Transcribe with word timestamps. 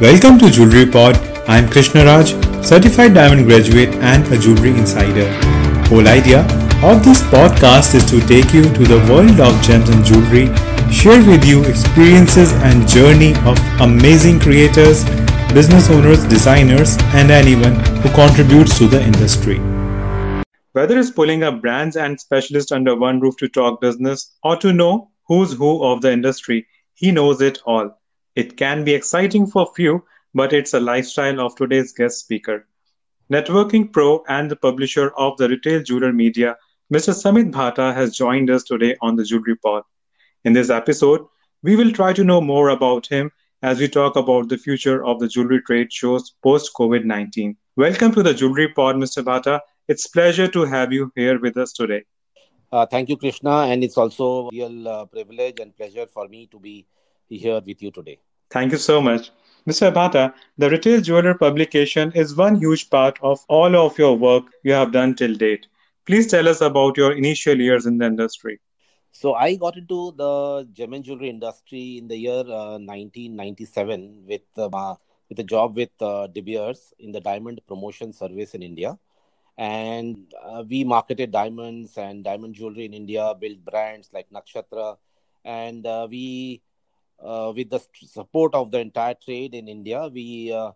Welcome 0.00 0.38
to 0.38 0.48
Jewelry 0.48 0.86
Pod. 0.90 1.18
I'm 1.46 1.68
Krishna 1.68 2.06
Raj, 2.06 2.30
certified 2.64 3.12
diamond 3.12 3.44
graduate 3.44 3.90
and 3.96 4.26
a 4.32 4.38
jewelry 4.38 4.70
insider. 4.70 5.30
Whole 5.88 6.08
idea 6.08 6.40
of 6.82 7.04
this 7.04 7.20
podcast 7.20 7.94
is 7.94 8.06
to 8.08 8.18
take 8.26 8.54
you 8.54 8.62
to 8.62 8.84
the 8.84 8.96
world 9.12 9.38
of 9.38 9.60
gems 9.60 9.90
and 9.90 10.02
jewelry, 10.02 10.46
share 10.90 11.22
with 11.28 11.44
you 11.44 11.62
experiences 11.64 12.50
and 12.62 12.88
journey 12.88 13.34
of 13.44 13.58
amazing 13.82 14.40
creators, 14.40 15.04
business 15.52 15.90
owners, 15.90 16.24
designers, 16.24 16.96
and 17.12 17.30
anyone 17.30 17.74
who 18.00 18.08
contributes 18.14 18.78
to 18.78 18.86
the 18.86 19.02
industry. 19.02 19.58
Whether 20.72 20.98
it's 20.98 21.10
pulling 21.10 21.42
up 21.42 21.60
brands 21.60 21.96
and 21.96 22.18
specialists 22.18 22.72
under 22.72 22.96
one 22.96 23.20
roof 23.20 23.36
to 23.36 23.48
talk 23.48 23.82
business 23.82 24.34
or 24.42 24.56
to 24.56 24.72
know 24.72 25.10
who's 25.28 25.52
who 25.52 25.84
of 25.84 26.00
the 26.00 26.10
industry, 26.10 26.66
he 26.94 27.12
knows 27.12 27.42
it 27.42 27.58
all. 27.66 27.99
It 28.36 28.56
can 28.56 28.84
be 28.84 28.94
exciting 28.94 29.48
for 29.48 29.72
few, 29.74 30.04
but 30.34 30.52
it's 30.52 30.72
a 30.72 30.78
lifestyle 30.78 31.40
of 31.40 31.56
today's 31.56 31.92
guest 31.92 32.20
speaker. 32.20 32.68
Networking 33.28 33.92
pro 33.92 34.22
and 34.28 34.48
the 34.48 34.54
publisher 34.54 35.10
of 35.16 35.36
the 35.36 35.48
retail 35.48 35.82
jeweler 35.82 36.12
media, 36.12 36.56
Mr. 36.94 37.12
Samit 37.12 37.50
Bhatta 37.50 37.92
has 37.92 38.16
joined 38.16 38.48
us 38.48 38.62
today 38.62 38.96
on 39.00 39.16
the 39.16 39.24
Jewelry 39.24 39.56
Pod. 39.56 39.82
In 40.44 40.52
this 40.52 40.70
episode, 40.70 41.26
we 41.64 41.74
will 41.74 41.90
try 41.90 42.12
to 42.12 42.22
know 42.22 42.40
more 42.40 42.68
about 42.68 43.04
him 43.08 43.32
as 43.62 43.80
we 43.80 43.88
talk 43.88 44.14
about 44.14 44.48
the 44.48 44.58
future 44.58 45.04
of 45.04 45.18
the 45.18 45.26
jewelry 45.26 45.60
trade 45.62 45.92
shows 45.92 46.34
post 46.40 46.70
COVID 46.78 47.04
19. 47.04 47.56
Welcome 47.74 48.14
to 48.14 48.22
the 48.22 48.32
Jewelry 48.32 48.68
Pod, 48.68 48.94
Mr. 48.94 49.24
Bhatta. 49.24 49.60
It's 49.88 50.06
pleasure 50.06 50.46
to 50.46 50.64
have 50.64 50.92
you 50.92 51.10
here 51.16 51.40
with 51.40 51.56
us 51.56 51.72
today. 51.72 52.04
Uh, 52.70 52.86
thank 52.86 53.08
you, 53.08 53.16
Krishna, 53.16 53.62
and 53.62 53.82
it's 53.82 53.98
also 53.98 54.46
a 54.46 54.50
real 54.52 54.88
uh, 54.88 55.04
privilege 55.06 55.58
and 55.58 55.76
pleasure 55.76 56.06
for 56.06 56.28
me 56.28 56.46
to 56.46 56.60
be 56.60 56.86
here 57.38 57.60
with 57.64 57.82
you 57.82 57.90
today. 57.90 58.18
Thank 58.50 58.72
you 58.72 58.78
so 58.78 59.00
much. 59.00 59.30
Mr. 59.66 59.90
Bhatta, 59.90 60.32
the 60.58 60.70
Retail 60.70 61.00
Jeweler 61.00 61.34
publication 61.34 62.12
is 62.14 62.34
one 62.34 62.56
huge 62.56 62.90
part 62.90 63.18
of 63.22 63.44
all 63.48 63.76
of 63.76 63.98
your 63.98 64.16
work 64.16 64.44
you 64.64 64.72
have 64.72 64.92
done 64.92 65.14
till 65.14 65.34
date. 65.34 65.66
Please 66.06 66.26
tell 66.26 66.48
us 66.48 66.60
about 66.60 66.96
your 66.96 67.12
initial 67.12 67.60
years 67.60 67.86
in 67.86 67.98
the 67.98 68.06
industry. 68.06 68.58
So 69.12 69.34
I 69.34 69.54
got 69.56 69.76
into 69.76 70.12
the 70.16 70.68
gem 70.72 70.92
and 70.94 71.04
jewelry 71.04 71.28
industry 71.28 71.98
in 71.98 72.08
the 72.08 72.16
year 72.16 72.44
uh, 72.46 72.78
1997 72.78 74.24
with 74.26 74.42
uh, 74.56 74.94
with 75.28 75.38
a 75.38 75.44
job 75.44 75.76
with 75.76 75.90
uh, 76.00 76.26
De 76.26 76.40
Beers 76.40 76.92
in 76.98 77.12
the 77.12 77.20
diamond 77.20 77.60
promotion 77.66 78.12
service 78.12 78.54
in 78.54 78.62
India, 78.62 78.98
and 79.58 80.32
uh, 80.42 80.64
we 80.68 80.84
marketed 80.84 81.30
diamonds 81.30 81.96
and 81.98 82.24
diamond 82.24 82.54
jewelry 82.54 82.84
in 82.84 82.94
India, 82.94 83.34
built 83.38 83.64
brands 83.64 84.10
like 84.12 84.28
Nakshatra, 84.30 84.96
and 85.44 85.86
uh, 85.86 86.06
we 86.10 86.62
uh, 87.22 87.52
with 87.54 87.70
the 87.70 87.80
support 88.06 88.54
of 88.54 88.70
the 88.70 88.78
entire 88.78 89.14
trade 89.14 89.54
in 89.54 89.68
India, 89.68 90.08
we 90.12 90.52
uh, 90.52 90.72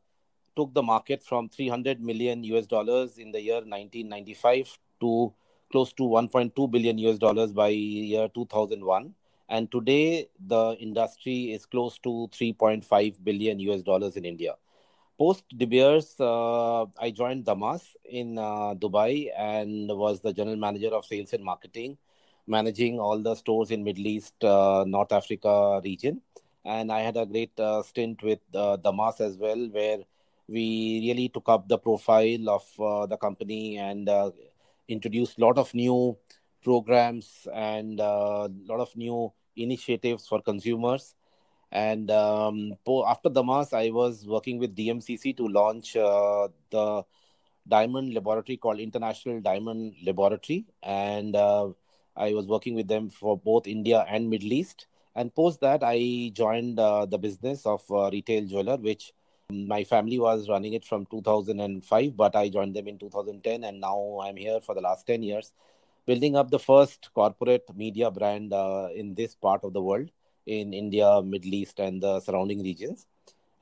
took 0.57 0.73
the 0.75 0.83
market 0.83 1.23
from 1.23 1.49
300 1.49 2.01
million 2.01 2.45
US 2.45 2.67
dollars 2.67 3.19
in 3.19 3.33
the 3.33 3.41
year 3.41 3.57
1995 3.57 4.79
to 5.01 5.33
close 5.71 5.93
to 5.95 6.03
1.2 6.03 6.71
billion 6.71 6.99
US 6.99 7.19
dollars 7.19 7.53
by 7.53 7.69
year 7.69 8.29
2001. 8.35 9.15
And 9.49 9.71
today, 9.71 10.29
the 10.47 10.77
industry 10.81 11.53
is 11.53 11.67
close 11.67 11.99
to 11.99 12.29
3.5 12.33 13.25
billion 13.25 13.59
US 13.61 13.83
dollars 13.83 14.17
in 14.17 14.25
India. 14.25 14.55
Post 15.19 15.45
De 15.57 15.67
Beers, 15.67 16.17
uh, 16.19 16.87
I 16.99 17.11
joined 17.13 17.45
Damas 17.45 17.97
in 18.05 18.37
uh, 18.37 18.75
Dubai 18.75 19.31
and 19.37 19.89
was 19.89 20.21
the 20.21 20.33
general 20.33 20.57
manager 20.57 20.89
of 20.89 21.05
sales 21.05 21.33
and 21.33 21.45
marketing 21.45 21.99
managing 22.47 22.99
all 23.01 23.19
the 23.19 23.35
stores 23.35 23.71
in 23.71 23.85
Middle 23.85 24.07
East, 24.07 24.43
uh, 24.45 24.85
North 24.87 25.13
Africa 25.13 25.81
region. 25.83 26.21
And 26.65 26.91
I 26.91 27.01
had 27.01 27.17
a 27.17 27.27
great 27.27 27.59
uh, 27.59 27.83
stint 27.83 28.23
with 28.23 28.41
uh, 28.55 28.77
Damas 28.77 29.21
as 29.21 29.37
well, 29.37 29.69
where 29.71 29.99
we 30.49 31.01
really 31.07 31.29
took 31.29 31.49
up 31.49 31.69
the 31.69 31.79
profile 31.79 32.49
of 32.49 32.65
uh, 32.79 33.07
the 33.07 33.17
company 33.17 33.79
and 33.79 34.09
uh, 34.09 34.31
introduced 34.89 35.39
a 35.39 35.41
lot 35.41 35.59
of 35.59 35.73
new 35.75 36.17
programs 36.63 37.47
and 37.53 38.01
a 38.01 38.05
uh, 38.05 38.49
lot 38.67 38.81
of 38.81 38.95
new 38.97 39.33
initiatives 39.57 40.27
for 40.27 40.41
consumers. 40.41 41.15
And 41.71 42.11
um, 42.11 42.73
after 43.07 43.29
Damas, 43.29 43.73
I 43.73 43.91
was 43.91 44.25
working 44.27 44.59
with 44.59 44.77
DMCC 44.77 45.37
to 45.39 45.49
launch 45.49 45.95
the 45.95 47.05
diamond 47.67 48.15
laboratory 48.15 48.57
called 48.59 48.79
International 48.79 49.41
Diamond 49.41 49.95
Laboratory. 50.05 50.67
And 50.83 51.37
I 52.17 52.35
was 52.35 52.47
working 52.47 52.75
with 52.75 52.89
them 52.89 53.11
for 53.11 53.37
both 53.37 53.67
India 53.67 54.05
and 54.09 54.31
Middle 54.31 54.53
East. 54.53 54.87
And 55.17 55.35
post 55.35 55.61
that, 55.61 55.83
I 55.83 56.31
joined 56.35 56.79
uh, 56.79 57.07
the 57.07 57.19
business 57.19 57.67
of 57.67 57.83
uh, 57.91 58.11
retail 58.11 58.45
jeweler, 58.47 58.77
which 58.77 59.13
my 59.51 59.85
family 59.85 60.19
was 60.19 60.49
running 60.49 60.73
it 60.73 60.85
from 60.85 61.07
2005, 61.07 62.17
but 62.17 62.35
I 62.35 62.49
joined 62.49 62.75
them 62.75 62.89
in 62.89 62.99
2010, 62.99 63.65
and 63.65 63.81
now 63.81 64.21
I'm 64.23 64.37
here 64.37 64.61
for 64.61 64.75
the 64.75 64.81
last 64.81 65.07
10 65.07 65.23
years, 65.23 65.53
building 66.07 66.37
up 66.37 66.51
the 66.51 66.59
first 66.59 67.11
corporate 67.15 67.69
media 67.77 68.11
brand 68.11 68.53
uh, 68.53 68.89
in 68.95 69.15
this 69.15 69.35
part 69.35 69.63
of 69.65 69.73
the 69.73 69.83
world, 69.83 70.11
in 70.47 70.73
India, 70.73 71.23
Middle 71.23 71.55
East, 71.55 71.79
and 71.79 72.03
the 72.03 72.21
surrounding 72.21 72.63
regions. 72.63 73.07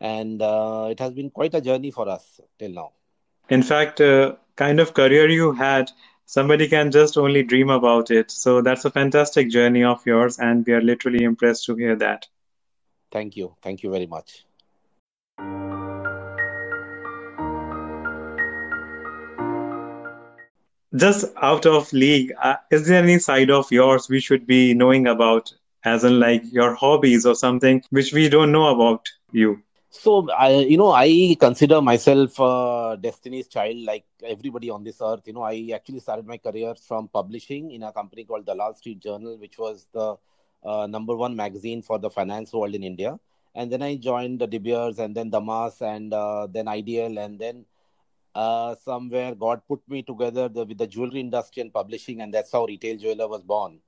And 0.01 0.41
uh, 0.41 0.89
it 0.91 0.99
has 1.01 1.13
been 1.13 1.31
quite 1.31 1.55
a 1.55 1.61
journey 1.61 1.91
for 1.91 2.09
us 2.09 2.41
till 2.59 2.71
now. 2.71 2.93
In 3.49 3.63
fact, 3.63 4.01
uh, 4.01 4.37
kind 4.57 4.81
of 4.81 4.95
career 4.95 5.29
you 5.29 5.53
had 5.53 5.91
somebody 6.27 6.69
can 6.69 6.91
just 6.91 7.17
only 7.17 7.43
dream 7.43 7.71
about 7.71 8.11
it. 8.11 8.31
So 8.31 8.61
that's 8.63 8.85
a 8.85 8.91
fantastic 8.91 9.51
journey 9.51 9.85
of 9.85 10.05
yours, 10.07 10.39
and 10.39 10.67
we 10.67 10.73
are 10.73 10.81
literally 10.81 11.25
impressed 11.25 11.67
to 11.67 11.77
hear 11.77 11.97
that. 11.97 12.27
Thank 13.11 13.37
you. 13.37 13.55
Thank 13.63 13.83
you 13.83 13.91
very 13.91 14.07
much. 14.07 14.45
Just 20.95 21.25
out 21.41 21.65
of 21.65 21.91
league, 21.93 22.33
uh, 22.43 22.57
is 22.71 22.87
there 22.87 23.03
any 23.03 23.19
side 23.19 23.51
of 23.51 23.73
yours 23.73 24.11
we 24.11 24.21
should 24.21 24.47
be 24.47 24.75
knowing 24.75 25.07
about, 25.07 25.53
as 25.85 26.05
in 26.05 26.21
like 26.21 26.43
your 26.53 26.75
hobbies 26.75 27.25
or 27.25 27.35
something 27.35 27.83
which 27.91 28.13
we 28.13 28.29
don't 28.29 28.53
know 28.53 28.69
about 28.69 29.09
you? 29.31 29.63
So, 29.95 30.27
I, 30.31 30.61
you 30.61 30.79
know, 30.79 30.91
I 30.91 31.37
consider 31.39 31.83
myself 31.83 32.41
a 32.41 32.97
Destiny's 32.99 33.47
child, 33.47 33.77
like 33.77 34.07
everybody 34.25 34.71
on 34.71 34.83
this 34.83 35.03
earth. 35.03 35.21
You 35.27 35.35
know, 35.35 35.43
I 35.43 35.71
actually 35.75 36.01
started 36.01 36.27
my 36.27 36.39
career 36.39 36.75
from 36.75 37.09
publishing 37.09 37.73
in 37.73 37.83
a 37.83 37.93
company 37.93 38.25
called 38.25 38.47
Dalal 38.47 38.73
Street 38.73 39.01
Journal, 39.01 39.37
which 39.37 39.59
was 39.59 39.89
the 39.93 40.17
uh, 40.65 40.87
number 40.87 41.15
one 41.15 41.37
magazine 41.37 41.83
for 41.83 41.99
the 41.99 42.09
finance 42.09 42.55
world 42.55 42.75
in 42.75 42.83
India. 42.83 43.21
And 43.55 43.71
then 43.71 43.83
I 43.83 43.97
joined 43.97 44.41
the 44.41 44.47
De 44.47 44.57
Beers 44.57 44.99
and 44.99 45.15
then 45.15 45.29
Damas 45.29 45.83
and 45.83 46.15
uh, 46.15 46.47
then 46.51 46.69
Ideal. 46.69 47.19
And 47.19 47.39
then 47.39 47.67
uh, 48.35 48.75
somewhere 48.77 49.35
God 49.35 49.61
put 49.69 49.87
me 49.91 50.03
together 50.03 50.49
the, 50.49 50.65
with 50.65 50.79
the 50.79 50.87
jewelry 50.87 51.21
industry 51.21 51.61
and 51.61 51.71
publishing. 51.73 52.23
And 52.23 52.33
that's 52.33 52.51
how 52.51 52.65
Retail 52.65 52.97
Jeweler 52.97 53.29
was 53.29 53.43
born. 53.43 53.81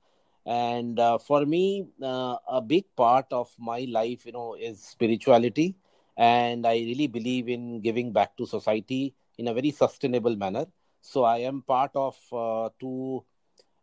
And 0.45 0.99
uh, 0.99 1.17
for 1.17 1.47
me, 1.47 1.87
uh, 1.99 2.35
a 2.47 2.61
big 2.61 2.85
part 2.95 3.25
of 3.31 3.49
my 3.57 3.87
life, 3.89 4.27
you 4.27 4.33
know, 4.33 4.53
is 4.53 4.83
spirituality 4.83 5.73
and 6.17 6.65
I 6.65 6.75
really 6.75 7.07
believe 7.07 7.49
in 7.49 7.81
giving 7.81 8.11
back 8.11 8.35
to 8.37 8.45
society 8.45 9.13
in 9.37 9.47
a 9.47 9.53
very 9.53 9.71
sustainable 9.71 10.35
manner. 10.35 10.65
So 11.01 11.23
I 11.23 11.39
am 11.39 11.61
part 11.61 11.91
of 11.95 12.17
uh, 12.31 12.69
two 12.79 13.23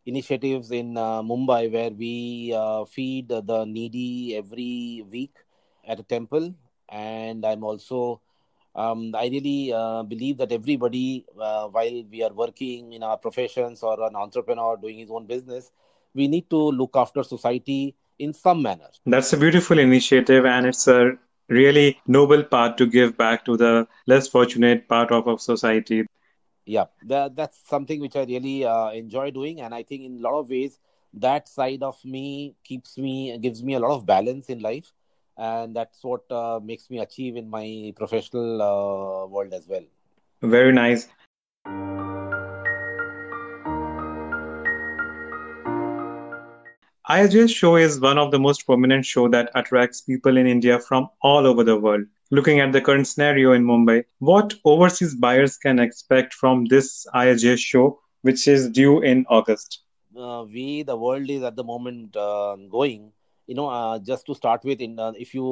initiatives 0.06 0.70
in 0.70 0.96
uh, 0.96 1.22
Mumbai 1.22 1.72
where 1.72 1.90
we 1.90 2.52
uh, 2.56 2.84
feed 2.84 3.28
the 3.28 3.64
needy 3.64 4.36
every 4.36 5.04
week 5.10 5.36
at 5.86 6.00
a 6.00 6.02
temple, 6.02 6.54
and 6.88 7.44
I'm 7.44 7.62
also 7.64 8.20
um, 8.74 9.14
I 9.14 9.28
really 9.28 9.72
uh, 9.72 10.02
believe 10.02 10.38
that 10.38 10.50
everybody, 10.50 11.26
uh, 11.38 11.68
while 11.68 12.04
we 12.10 12.22
are 12.22 12.32
working 12.32 12.94
in 12.94 13.02
our 13.02 13.18
professions 13.18 13.82
or 13.82 14.02
an 14.06 14.16
entrepreneur 14.16 14.76
doing 14.76 14.98
his 14.98 15.10
own 15.10 15.26
business, 15.26 15.70
we 16.14 16.28
need 16.28 16.48
to 16.50 16.56
look 16.56 16.96
after 16.96 17.22
society 17.22 17.94
in 18.18 18.32
some 18.32 18.62
manner. 18.62 18.88
That's 19.04 19.32
a 19.32 19.36
beautiful 19.36 19.78
initiative, 19.78 20.46
and 20.46 20.66
it's 20.66 20.88
a 20.88 21.12
really 21.48 22.00
noble 22.06 22.42
part 22.42 22.76
to 22.78 22.86
give 22.86 23.16
back 23.16 23.44
to 23.46 23.56
the 23.56 23.86
less 24.06 24.28
fortunate 24.28 24.88
part 24.88 25.10
of 25.10 25.26
our 25.28 25.38
society. 25.38 26.04
Yeah, 26.66 26.86
that, 27.06 27.36
that's 27.36 27.58
something 27.68 28.00
which 28.00 28.16
I 28.16 28.24
really 28.24 28.64
uh, 28.64 28.90
enjoy 28.90 29.30
doing, 29.30 29.60
and 29.60 29.74
I 29.74 29.82
think 29.82 30.04
in 30.04 30.18
a 30.18 30.20
lot 30.20 30.38
of 30.38 30.50
ways 30.50 30.78
that 31.14 31.48
side 31.48 31.82
of 31.82 32.02
me 32.04 32.54
keeps 32.64 32.98
me 32.98 33.36
gives 33.38 33.62
me 33.62 33.74
a 33.74 33.80
lot 33.80 33.92
of 33.92 34.06
balance 34.06 34.48
in 34.48 34.60
life, 34.60 34.92
and 35.36 35.74
that's 35.74 36.02
what 36.04 36.30
uh, 36.30 36.60
makes 36.62 36.90
me 36.90 36.98
achieve 36.98 37.36
in 37.36 37.48
my 37.50 37.92
professional 37.96 38.62
uh, 38.62 39.26
world 39.26 39.52
as 39.52 39.66
well. 39.68 39.84
Very 40.42 40.72
nice. 40.72 41.08
ISJ's 47.10 47.50
show 47.50 47.74
is 47.74 47.98
one 47.98 48.16
of 48.16 48.30
the 48.30 48.38
most 48.38 48.64
prominent 48.64 49.04
show 49.04 49.28
that 49.28 49.50
attracts 49.56 50.00
people 50.00 50.36
in 50.36 50.46
India 50.46 50.78
from 50.78 51.08
all 51.22 51.48
over 51.48 51.64
the 51.64 51.76
world. 51.76 52.02
Looking 52.30 52.60
at 52.60 52.70
the 52.70 52.80
current 52.80 53.08
scenario 53.08 53.52
in 53.52 53.64
Mumbai, 53.64 54.04
what 54.20 54.54
overseas 54.64 55.16
buyers 55.16 55.56
can 55.56 55.80
expect 55.80 56.32
from 56.32 56.66
this 56.66 57.04
ISJ 57.12 57.58
show, 57.58 57.98
which 58.20 58.46
is 58.46 58.70
due 58.70 59.02
in 59.02 59.26
August? 59.28 59.80
Uh, 60.16 60.44
we, 60.44 60.84
the 60.84 60.96
world 60.96 61.28
is 61.28 61.42
at 61.42 61.56
the 61.56 61.64
moment 61.64 62.16
uh, 62.16 62.54
going 62.70 63.10
you 63.48 63.56
know, 63.56 63.68
uh, 63.68 63.98
just 63.98 64.24
to 64.26 64.34
start 64.34 64.62
with, 64.64 64.80
in 64.80 64.98
uh, 64.98 65.12
if 65.18 65.34
you 65.34 65.44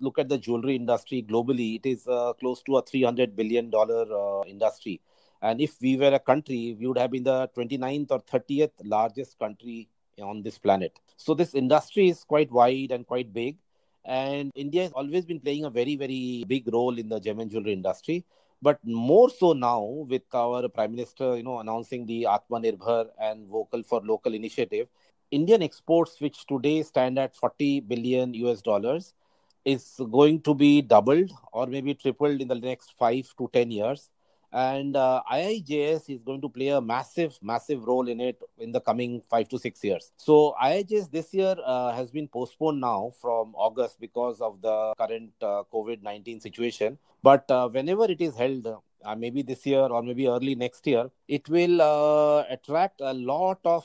look 0.00 0.18
at 0.18 0.28
the 0.28 0.36
jewelry 0.36 0.74
industry 0.74 1.22
globally, 1.22 1.76
it 1.76 1.86
is 1.86 2.06
uh, 2.08 2.32
close 2.34 2.62
to 2.64 2.78
a 2.78 2.82
300 2.82 3.36
billion 3.36 3.70
dollar 3.70 4.04
uh, 4.12 4.42
industry. 4.46 5.00
And 5.40 5.60
if 5.60 5.80
we 5.80 5.96
were 5.96 6.12
a 6.12 6.18
country, 6.18 6.76
we 6.78 6.86
would 6.88 6.98
have 6.98 7.12
been 7.12 7.22
the 7.22 7.48
29th 7.56 8.10
or 8.10 8.20
30th 8.22 8.72
largest 8.82 9.38
country 9.38 9.88
on 10.22 10.42
this 10.42 10.58
planet. 10.58 10.98
So 11.16 11.34
this 11.34 11.54
industry 11.54 12.08
is 12.08 12.24
quite 12.24 12.50
wide 12.50 12.90
and 12.90 13.06
quite 13.06 13.32
big. 13.32 13.56
And 14.04 14.52
India 14.54 14.82
has 14.82 14.92
always 14.92 15.24
been 15.24 15.40
playing 15.40 15.64
a 15.64 15.70
very, 15.70 15.96
very 15.96 16.44
big 16.46 16.72
role 16.72 16.98
in 16.98 17.08
the 17.08 17.18
gem 17.18 17.40
and 17.40 17.50
jewelry 17.50 17.72
industry. 17.72 18.24
But 18.62 18.78
more 18.84 19.28
so 19.28 19.52
now 19.52 19.82
with 19.82 20.22
our 20.32 20.68
Prime 20.68 20.92
Minister, 20.92 21.36
you 21.36 21.42
know, 21.42 21.58
announcing 21.58 22.06
the 22.06 22.26
Atmanirbhar 22.28 23.08
and 23.20 23.46
Vocal 23.48 23.82
for 23.82 24.00
Local 24.00 24.34
initiative, 24.34 24.88
Indian 25.30 25.62
exports, 25.62 26.20
which 26.20 26.46
today 26.46 26.82
stand 26.82 27.18
at 27.18 27.34
40 27.34 27.80
billion 27.80 28.32
US 28.34 28.62
dollars, 28.62 29.12
is 29.64 30.00
going 30.12 30.40
to 30.42 30.54
be 30.54 30.80
doubled 30.80 31.32
or 31.52 31.66
maybe 31.66 31.92
tripled 31.92 32.40
in 32.40 32.48
the 32.48 32.54
next 32.54 32.94
five 32.96 33.28
to 33.36 33.50
10 33.52 33.72
years 33.72 34.10
and 34.56 34.96
uh, 34.96 35.22
IIJS 35.30 36.08
is 36.08 36.22
going 36.22 36.40
to 36.40 36.48
play 36.48 36.68
a 36.68 36.80
massive, 36.80 37.38
massive 37.42 37.84
role 37.84 38.08
in 38.08 38.20
it 38.20 38.42
in 38.58 38.72
the 38.72 38.80
coming 38.80 39.22
five 39.28 39.50
to 39.50 39.58
six 39.58 39.84
years. 39.84 40.12
So 40.16 40.54
IIJS 40.62 41.10
this 41.10 41.34
year 41.34 41.54
uh, 41.62 41.92
has 41.92 42.10
been 42.10 42.26
postponed 42.26 42.80
now 42.80 43.12
from 43.20 43.54
August 43.54 44.00
because 44.00 44.40
of 44.40 44.62
the 44.62 44.94
current 44.96 45.32
uh, 45.42 45.64
COVID 45.70 46.02
nineteen 46.02 46.40
situation. 46.40 46.96
But 47.22 47.50
uh, 47.50 47.68
whenever 47.68 48.04
it 48.04 48.22
is 48.22 48.34
held, 48.34 48.66
uh, 48.66 49.14
maybe 49.14 49.42
this 49.42 49.66
year 49.66 49.80
or 49.82 50.02
maybe 50.02 50.26
early 50.26 50.54
next 50.54 50.86
year, 50.86 51.10
it 51.28 51.46
will 51.50 51.82
uh, 51.82 52.44
attract 52.48 53.02
a 53.02 53.12
lot 53.12 53.60
of 53.64 53.84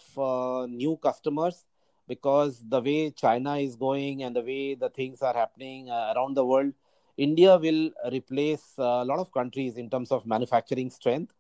new 0.69 0.95
customers 1.03 1.65
because 2.07 2.63
the 2.69 2.81
way 2.81 3.12
China 3.12 3.57
is 3.57 3.75
going 3.75 4.24
and 4.24 4.33
the 4.33 4.41
way 4.41 4.75
the 4.75 4.89
things 4.89 5.21
are 5.21 5.33
happening 5.33 5.89
around 5.89 6.35
the 6.35 6.45
world 6.45 6.74
India 7.17 7.57
will 7.57 7.91
replace 8.11 8.73
a 8.77 9.03
lot 9.05 9.19
of 9.19 9.31
countries 9.31 9.77
in 9.77 9.89
terms 9.89 10.11
of 10.11 10.25
manufacturing 10.25 10.89
strength 10.89 11.33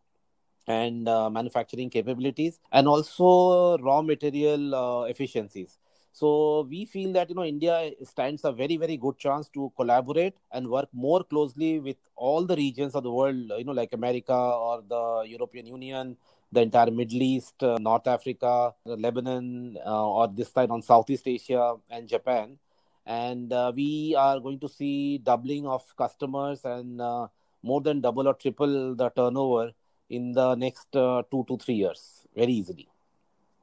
and 0.67 1.07
uh, 1.07 1.29
manufacturing 1.29 1.89
capabilities 1.89 2.59
and 2.71 2.87
also 2.87 3.77
raw 3.79 4.01
material 4.01 4.75
uh, 4.75 5.03
efficiencies. 5.03 5.77
So 6.13 6.67
we 6.69 6.85
feel 6.85 7.13
that 7.13 7.29
you 7.29 7.35
know 7.35 7.45
india 7.45 7.91
stands 8.03 8.43
a 8.43 8.51
very 8.51 8.75
very 8.75 8.97
good 8.97 9.17
chance 9.17 9.47
to 9.49 9.71
collaborate 9.77 10.35
and 10.51 10.67
work 10.67 10.89
more 10.91 11.23
closely 11.23 11.79
with 11.79 11.95
all 12.17 12.45
the 12.45 12.55
regions 12.55 12.95
of 12.95 13.03
the 13.03 13.11
world 13.11 13.51
you 13.57 13.63
know 13.63 13.71
like 13.71 13.93
america 13.93 14.33
or 14.33 14.83
the 14.89 15.23
european 15.25 15.65
union 15.67 16.17
the 16.51 16.61
entire 16.61 16.91
middle 16.91 17.21
east 17.21 17.63
uh, 17.63 17.77
north 17.79 18.07
africa 18.07 18.73
lebanon 18.85 19.77
uh, 19.85 20.07
or 20.09 20.27
this 20.27 20.51
side 20.51 20.69
on 20.69 20.81
southeast 20.81 21.25
asia 21.27 21.75
and 21.89 22.09
japan 22.09 22.57
and 23.05 23.51
uh, 23.51 23.71
we 23.75 24.15
are 24.17 24.39
going 24.39 24.59
to 24.59 24.69
see 24.69 25.17
doubling 25.17 25.65
of 25.67 25.83
customers 25.97 26.63
and 26.65 27.01
uh, 27.01 27.27
more 27.63 27.81
than 27.81 28.01
double 28.01 28.27
or 28.27 28.33
triple 28.33 28.95
the 28.95 29.09
turnover 29.09 29.71
in 30.09 30.31
the 30.33 30.55
next 30.55 30.95
uh, 30.95 31.23
two 31.31 31.45
to 31.47 31.57
three 31.57 31.75
years 31.75 32.25
very 32.35 32.53
easily. 32.53 32.87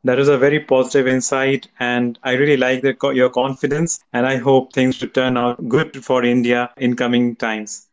That 0.05 0.19
is 0.19 0.29
a 0.29 0.39
very 0.39 0.61
positive 0.61 1.09
insight 1.09 1.69
and 1.81 2.19
i 2.23 2.33
really 2.33 2.57
like 2.57 2.83
the, 2.83 2.97
your 3.15 3.31
confidence 3.31 4.05
and 4.13 4.27
i 4.27 4.37
hope 4.37 4.73
things 4.73 5.01
will 5.01 5.09
turn 5.09 5.37
out 5.37 5.69
good 5.69 6.05
for 6.05 6.25
india 6.25 6.71
in 6.77 6.95
coming 6.95 7.35
times. 7.37 7.89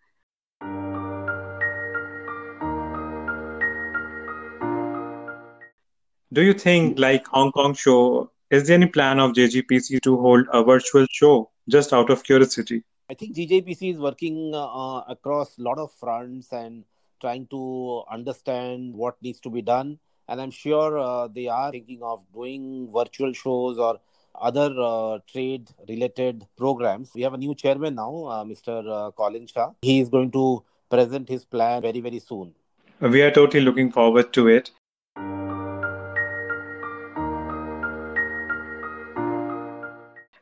Do 6.31 6.41
you 6.41 6.53
think 6.53 6.99
like 6.99 7.25
hong 7.27 7.51
kong 7.51 7.73
show 7.73 8.29
is 8.55 8.67
there 8.67 8.75
any 8.75 8.87
plan 8.87 9.19
of 9.19 9.33
JGPC 9.33 10.01
to 10.01 10.17
hold 10.17 10.47
a 10.53 10.63
virtual 10.63 11.05
show 11.11 11.51
just 11.67 11.93
out 11.93 12.09
of 12.09 12.23
curiosity? 12.23 12.83
I 13.09 13.13
think 13.13 13.35
JGPC 13.35 13.93
is 13.93 13.99
working 13.99 14.53
uh, 14.55 15.01
across 15.07 15.57
a 15.57 15.61
lot 15.61 15.77
of 15.77 15.91
fronts 15.91 16.51
and 16.51 16.83
trying 17.19 17.47
to 17.47 18.03
understand 18.09 18.95
what 18.95 19.21
needs 19.21 19.39
to 19.41 19.49
be 19.49 19.61
done. 19.61 19.99
And 20.27 20.41
I'm 20.41 20.51
sure 20.51 20.97
uh, 20.97 21.27
they 21.27 21.47
are 21.47 21.71
thinking 21.71 22.01
of 22.01 22.21
doing 22.33 22.89
virtual 22.91 23.33
shows 23.33 23.77
or 23.77 23.99
other 24.33 24.73
uh, 24.79 25.19
trade 25.31 25.69
related 25.87 26.47
programs. 26.57 27.11
We 27.13 27.21
have 27.21 27.33
a 27.33 27.37
new 27.37 27.55
chairman 27.55 27.95
now, 27.95 28.25
uh, 28.25 28.43
Mr. 28.43 28.83
Uh, 28.89 29.11
Colin 29.11 29.47
Shah. 29.47 29.71
He 29.81 29.99
is 29.99 30.09
going 30.09 30.31
to 30.31 30.63
present 30.89 31.29
his 31.29 31.45
plan 31.45 31.81
very, 31.81 32.01
very 32.01 32.19
soon. 32.19 32.53
We 33.01 33.21
are 33.21 33.31
totally 33.31 33.63
looking 33.63 33.91
forward 33.91 34.33
to 34.33 34.47
it. 34.47 34.71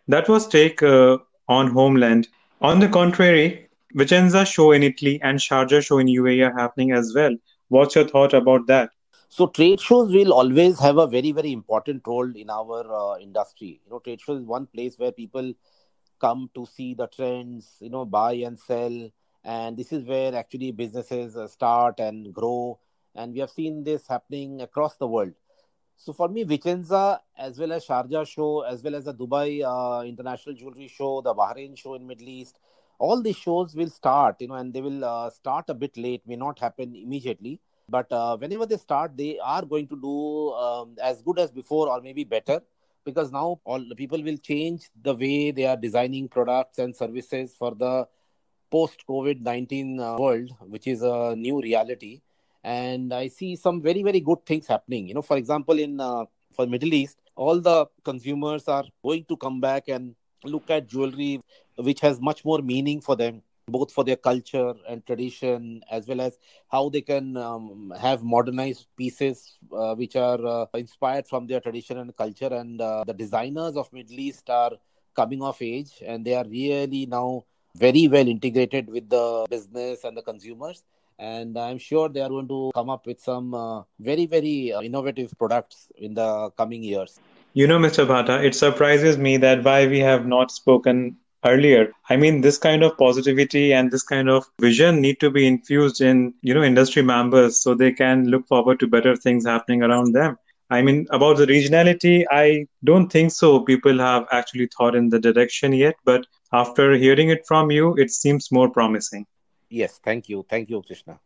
That 0.07 0.27
was 0.27 0.47
take 0.47 0.83
uh, 0.83 1.17
on 1.47 1.71
Homeland. 1.71 2.27
On 2.61 2.79
the 2.79 2.89
contrary, 2.89 3.69
Vicenza 3.95 4.45
show 4.45 4.71
in 4.71 4.83
Italy 4.83 5.19
and 5.21 5.39
Sharjah 5.39 5.83
show 5.83 5.97
in 5.99 6.07
UAE 6.07 6.49
are 6.49 6.59
happening 6.59 6.91
as 6.91 7.13
well. 7.15 7.35
What's 7.69 7.95
your 7.95 8.07
thought 8.07 8.33
about 8.33 8.67
that? 8.67 8.89
So 9.29 9.47
trade 9.47 9.79
shows 9.79 10.11
will 10.11 10.33
always 10.33 10.79
have 10.79 10.97
a 10.97 11.07
very 11.07 11.31
very 11.31 11.51
important 11.51 12.03
role 12.05 12.35
in 12.35 12.49
our 12.49 12.81
uh, 12.93 13.17
industry. 13.17 13.81
You 13.85 13.91
know, 13.91 13.99
trade 13.99 14.21
shows 14.21 14.41
is 14.41 14.45
one 14.45 14.67
place 14.67 14.97
where 14.97 15.11
people 15.11 15.53
come 16.19 16.49
to 16.55 16.65
see 16.65 16.93
the 16.93 17.07
trends, 17.07 17.77
you 17.79 17.89
know, 17.89 18.05
buy 18.05 18.33
and 18.33 18.59
sell, 18.59 19.09
and 19.43 19.77
this 19.77 19.91
is 19.91 20.05
where 20.05 20.35
actually 20.35 20.71
businesses 20.71 21.35
uh, 21.35 21.47
start 21.47 21.99
and 21.99 22.33
grow. 22.33 22.79
And 23.15 23.33
we 23.33 23.39
have 23.39 23.51
seen 23.51 23.83
this 23.83 24.07
happening 24.07 24.61
across 24.61 24.97
the 24.97 25.07
world. 25.07 25.33
So 25.97 26.11
for 26.13 26.27
me, 26.27 26.43
Vicenza 26.43 27.19
as 27.37 27.57
well 27.57 27.71
as 27.71 27.85
Sharjah 27.85 28.27
show, 28.27 28.61
as 28.61 28.83
well 28.83 28.95
as 28.95 29.05
the 29.05 29.13
Dubai 29.13 29.63
uh, 29.63 30.03
International 30.03 30.55
Jewelry 30.55 30.87
Show, 30.87 31.21
the 31.21 31.33
Bahrain 31.33 31.77
show 31.77 31.95
in 31.95 32.05
Middle 32.05 32.27
East, 32.27 32.59
all 32.99 33.21
these 33.21 33.37
shows 33.37 33.75
will 33.75 33.89
start, 33.89 34.37
you 34.39 34.47
know, 34.47 34.55
and 34.55 34.73
they 34.73 34.81
will 34.81 35.03
uh, 35.03 35.29
start 35.29 35.65
a 35.69 35.73
bit 35.73 35.97
late, 35.97 36.21
may 36.27 36.35
not 36.35 36.59
happen 36.59 36.95
immediately. 36.95 37.59
But 37.89 38.11
uh, 38.11 38.37
whenever 38.37 38.65
they 38.65 38.77
start, 38.77 39.17
they 39.17 39.39
are 39.39 39.63
going 39.65 39.87
to 39.87 39.95
do 39.95 40.53
um, 40.53 40.95
as 41.01 41.21
good 41.21 41.39
as 41.39 41.51
before 41.51 41.89
or 41.89 42.01
maybe 42.01 42.23
better 42.23 42.61
because 43.05 43.31
now 43.31 43.59
all 43.65 43.83
the 43.87 43.95
people 43.95 44.21
will 44.23 44.37
change 44.37 44.89
the 45.01 45.13
way 45.13 45.51
they 45.51 45.65
are 45.65 45.75
designing 45.75 46.27
products 46.29 46.79
and 46.79 46.95
services 46.95 47.53
for 47.57 47.75
the 47.75 48.07
post 48.71 49.03
COVID 49.07 49.41
19 49.41 49.99
uh, 49.99 50.17
world, 50.17 50.49
which 50.61 50.87
is 50.87 51.01
a 51.01 51.35
new 51.35 51.61
reality 51.61 52.21
and 52.63 53.13
I 53.13 53.27
see 53.27 53.55
some 53.55 53.81
very 53.81 54.03
very 54.03 54.19
good 54.19 54.45
things 54.45 54.67
happening. 54.67 55.07
You 55.07 55.13
know, 55.13 55.21
for 55.21 55.37
example, 55.37 55.79
in 55.79 55.99
uh, 55.99 56.25
for 56.53 56.67
Middle 56.67 56.93
East, 56.93 57.17
all 57.35 57.59
the 57.59 57.87
consumers 58.03 58.67
are 58.67 58.85
going 59.03 59.25
to 59.25 59.37
come 59.37 59.59
back 59.59 59.87
and 59.87 60.15
look 60.43 60.69
at 60.69 60.87
jewelry 60.87 61.41
which 61.77 62.01
has 62.01 62.19
much 62.19 62.43
more 62.45 62.59
meaning 62.59 63.01
for 63.01 63.15
them 63.15 63.41
both 63.67 63.91
for 63.91 64.03
their 64.03 64.17
culture 64.17 64.73
and 64.89 65.05
tradition 65.05 65.81
as 65.89 66.07
well 66.07 66.19
as 66.19 66.37
how 66.69 66.89
they 66.89 67.01
can 67.01 67.37
um, 67.37 67.93
have 67.97 68.21
modernized 68.21 68.87
pieces 68.97 69.57
uh, 69.71 69.95
which 69.95 70.15
are 70.15 70.45
uh, 70.45 70.65
inspired 70.73 71.25
from 71.25 71.47
their 71.47 71.61
tradition 71.61 71.97
and 71.97 72.15
culture 72.17 72.53
and 72.53 72.81
uh, 72.81 73.03
the 73.07 73.13
designers 73.13 73.77
of 73.77 73.91
middle 73.93 74.19
east 74.19 74.49
are 74.49 74.71
coming 75.15 75.41
of 75.41 75.55
age 75.61 76.03
and 76.05 76.25
they 76.25 76.35
are 76.35 76.45
really 76.45 77.05
now 77.05 77.43
very 77.75 78.07
well 78.07 78.27
integrated 78.27 78.89
with 78.89 79.09
the 79.09 79.45
business 79.49 80.03
and 80.03 80.17
the 80.17 80.21
consumers 80.21 80.83
and 81.19 81.57
I'm 81.57 81.77
sure 81.77 82.09
they 82.09 82.21
are 82.21 82.29
going 82.29 82.47
to 82.47 82.71
come 82.73 82.89
up 82.89 83.05
with 83.05 83.19
some 83.19 83.53
uh, 83.53 83.83
very, 83.99 84.25
very 84.25 84.73
uh, 84.73 84.81
innovative 84.81 85.33
products 85.37 85.87
in 85.95 86.13
the 86.13 86.49
coming 86.57 86.83
years. 86.83 87.19
You 87.53 87.67
know, 87.67 87.77
Mr. 87.77 88.07
Bhatta, 88.07 88.43
it 88.43 88.55
surprises 88.55 89.17
me 89.17 89.37
that 89.37 89.63
why 89.63 89.87
we 89.87 89.99
have 89.99 90.25
not 90.25 90.51
spoken 90.51 91.17
earlier. 91.45 91.91
I 92.09 92.17
mean, 92.17 92.41
this 92.41 92.57
kind 92.57 92.83
of 92.83 92.97
positivity 92.97 93.73
and 93.73 93.91
this 93.91 94.03
kind 94.03 94.29
of 94.29 94.45
vision 94.59 95.01
need 95.01 95.19
to 95.19 95.29
be 95.29 95.45
infused 95.45 96.01
in, 96.01 96.33
you 96.41 96.53
know, 96.53 96.63
industry 96.63 97.03
members 97.03 97.61
so 97.61 97.75
they 97.75 97.91
can 97.91 98.27
look 98.27 98.47
forward 98.47 98.79
to 98.79 98.87
better 98.87 99.15
things 99.15 99.45
happening 99.45 99.83
around 99.83 100.13
them. 100.13 100.37
I 100.69 100.81
mean, 100.81 101.05
about 101.11 101.37
the 101.37 101.45
regionality, 101.45 102.25
I 102.31 102.65
don't 102.83 103.11
think 103.11 103.31
so. 103.31 103.59
People 103.59 103.99
have 103.99 104.25
actually 104.31 104.69
thought 104.75 104.95
in 104.95 105.09
the 105.09 105.19
direction 105.19 105.73
yet, 105.73 105.95
but 106.03 106.25
after 106.51 106.93
hearing 106.93 107.29
it 107.29 107.45
from 107.45 107.69
you, 107.69 107.93
it 107.95 108.09
seems 108.09 108.51
more 108.51 108.69
promising. 108.69 109.27
Yes, 109.73 109.99
thank 110.03 110.29
you. 110.29 110.45
Thank 110.47 110.69
you, 110.69 110.83
Krishna. 110.83 111.19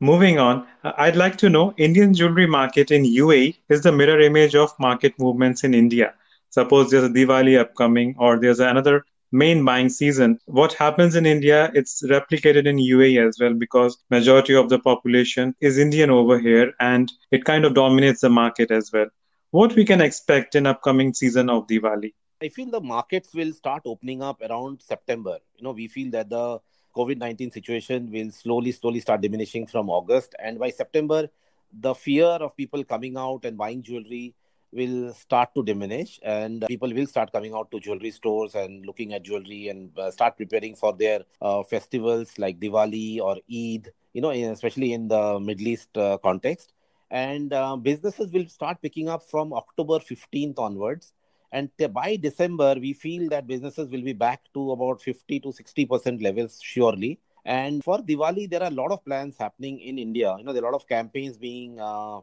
Moving 0.00 0.38
on, 0.38 0.66
uh, 0.82 0.92
I'd 0.96 1.16
like 1.16 1.36
to 1.36 1.50
know 1.50 1.74
Indian 1.76 2.14
jewelry 2.14 2.46
market 2.46 2.90
in 2.90 3.04
UAE 3.04 3.56
is 3.68 3.82
the 3.82 3.92
mirror 3.92 4.18
image 4.18 4.54
of 4.54 4.72
market 4.78 5.12
movements 5.18 5.62
in 5.62 5.74
India. 5.74 6.14
Suppose 6.48 6.90
there's 6.90 7.04
a 7.04 7.10
Diwali 7.10 7.58
upcoming 7.60 8.14
or 8.18 8.40
there's 8.40 8.60
another 8.60 9.04
main 9.30 9.62
buying 9.62 9.90
season. 9.90 10.38
What 10.46 10.72
happens 10.72 11.16
in 11.16 11.26
India, 11.26 11.70
it's 11.74 12.02
replicated 12.02 12.66
in 12.66 12.78
UAE 12.78 13.28
as 13.28 13.36
well 13.38 13.52
because 13.52 13.98
majority 14.08 14.54
of 14.54 14.70
the 14.70 14.78
population 14.78 15.54
is 15.60 15.76
Indian 15.76 16.08
over 16.08 16.38
here 16.38 16.72
and 16.80 17.12
it 17.30 17.44
kind 17.44 17.66
of 17.66 17.74
dominates 17.74 18.22
the 18.22 18.30
market 18.30 18.70
as 18.70 18.90
well 18.90 19.08
what 19.50 19.74
we 19.74 19.84
can 19.84 20.00
expect 20.00 20.54
in 20.54 20.66
upcoming 20.66 21.14
season 21.14 21.48
of 21.50 21.66
Diwali? 21.66 22.12
I 22.42 22.48
feel 22.48 22.70
the 22.70 22.80
markets 22.80 23.34
will 23.34 23.52
start 23.52 23.82
opening 23.86 24.22
up 24.22 24.42
around 24.42 24.82
September. 24.82 25.38
You 25.56 25.64
know, 25.64 25.72
we 25.72 25.88
feel 25.88 26.10
that 26.10 26.28
the 26.28 26.60
COVID 26.94 27.18
19 27.18 27.50
situation 27.50 28.10
will 28.10 28.30
slowly, 28.30 28.72
slowly 28.72 29.00
start 29.00 29.20
diminishing 29.20 29.66
from 29.66 29.88
August. 29.88 30.34
And 30.38 30.58
by 30.58 30.70
September, 30.70 31.28
the 31.80 31.94
fear 31.94 32.26
of 32.26 32.56
people 32.56 32.84
coming 32.84 33.16
out 33.16 33.44
and 33.44 33.56
buying 33.56 33.82
jewelry 33.82 34.34
will 34.72 35.14
start 35.14 35.54
to 35.54 35.62
diminish 35.62 36.18
and 36.22 36.64
people 36.68 36.92
will 36.92 37.06
start 37.06 37.32
coming 37.32 37.54
out 37.54 37.70
to 37.70 37.80
jewelry 37.80 38.10
stores 38.10 38.54
and 38.54 38.84
looking 38.84 39.14
at 39.14 39.22
jewelry 39.22 39.68
and 39.68 39.96
uh, 39.98 40.10
start 40.10 40.36
preparing 40.36 40.74
for 40.74 40.92
their 40.92 41.20
uh, 41.40 41.62
festivals 41.62 42.38
like 42.38 42.60
Diwali 42.60 43.20
or 43.20 43.36
Eid, 43.50 43.92
you 44.12 44.20
know, 44.20 44.30
especially 44.30 44.92
in 44.92 45.08
the 45.08 45.38
Middle 45.40 45.68
East 45.68 45.96
uh, 45.96 46.18
context. 46.18 46.72
And 47.10 47.52
uh, 47.52 47.76
businesses 47.76 48.32
will 48.32 48.48
start 48.48 48.82
picking 48.82 49.08
up 49.08 49.22
from 49.22 49.52
October 49.52 49.98
15th 49.98 50.58
onwards. 50.58 51.12
And 51.52 51.70
by 51.92 52.16
December, 52.16 52.74
we 52.78 52.92
feel 52.92 53.28
that 53.30 53.46
businesses 53.46 53.88
will 53.90 54.02
be 54.02 54.12
back 54.12 54.40
to 54.54 54.72
about 54.72 55.00
50 55.00 55.40
to 55.40 55.48
60% 55.48 56.22
levels, 56.22 56.60
surely. 56.62 57.20
And 57.44 57.84
for 57.84 57.98
Diwali, 57.98 58.50
there 58.50 58.62
are 58.62 58.70
a 58.70 58.74
lot 58.74 58.90
of 58.90 59.04
plans 59.04 59.36
happening 59.38 59.78
in 59.80 59.98
India. 59.98 60.34
You 60.36 60.44
know, 60.44 60.52
there 60.52 60.64
are 60.64 60.68
a 60.68 60.72
lot 60.72 60.82
of 60.82 60.88
campaigns 60.88 61.38
being 61.38 61.78
uh, 61.78 62.20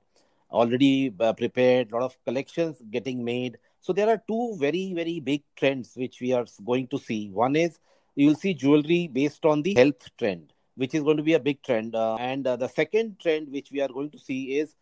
already 0.51 1.13
uh, 1.19 1.33
prepared, 1.33 1.91
a 1.91 1.95
lot 1.95 2.03
of 2.03 2.17
collections 2.25 2.81
getting 2.91 3.23
made. 3.23 3.57
So 3.79 3.93
there 3.93 4.09
are 4.09 4.21
two 4.27 4.55
very, 4.59 4.93
very 4.93 5.19
big 5.19 5.43
trends 5.55 5.93
which 5.95 6.21
we 6.21 6.33
are 6.33 6.45
going 6.65 6.87
to 6.87 6.99
see. 6.99 7.29
One 7.29 7.55
is 7.55 7.79
you 8.15 8.27
will 8.27 8.35
see 8.35 8.53
jewelry 8.53 9.07
based 9.07 9.45
on 9.45 9.61
the 9.61 9.73
health 9.73 10.09
trend, 10.17 10.53
which 10.75 10.93
is 10.93 11.03
going 11.03 11.17
to 11.17 11.23
be 11.23 11.33
a 11.33 11.39
big 11.39 11.61
trend. 11.63 11.95
Uh, 11.95 12.15
and 12.15 12.45
uh, 12.47 12.55
the 12.55 12.67
second 12.67 13.19
trend 13.19 13.51
which 13.51 13.71
we 13.71 13.81
are 13.81 13.87
going 13.87 14.09
to 14.11 14.19
see 14.19 14.57
is 14.57 14.75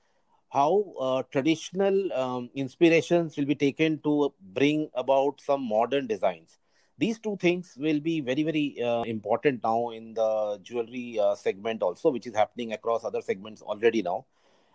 how 0.49 0.83
uh, 0.99 1.23
traditional 1.31 2.11
um, 2.13 2.49
inspirations 2.55 3.37
will 3.37 3.45
be 3.45 3.55
taken 3.55 3.99
to 3.99 4.33
bring 4.53 4.89
about 4.93 5.39
some 5.41 5.61
modern 5.61 6.07
designs. 6.07 6.59
These 6.97 7.19
two 7.19 7.37
things 7.37 7.73
will 7.77 7.99
be 7.99 8.21
very, 8.21 8.43
very 8.43 8.81
uh, 8.83 9.03
important 9.03 9.63
now 9.63 9.89
in 9.89 10.13
the 10.13 10.59
jewelry 10.61 11.19
uh, 11.19 11.35
segment, 11.35 11.81
also, 11.81 12.11
which 12.11 12.27
is 12.27 12.35
happening 12.35 12.73
across 12.73 13.03
other 13.03 13.21
segments 13.21 13.61
already 13.61 14.01
now 14.01 14.25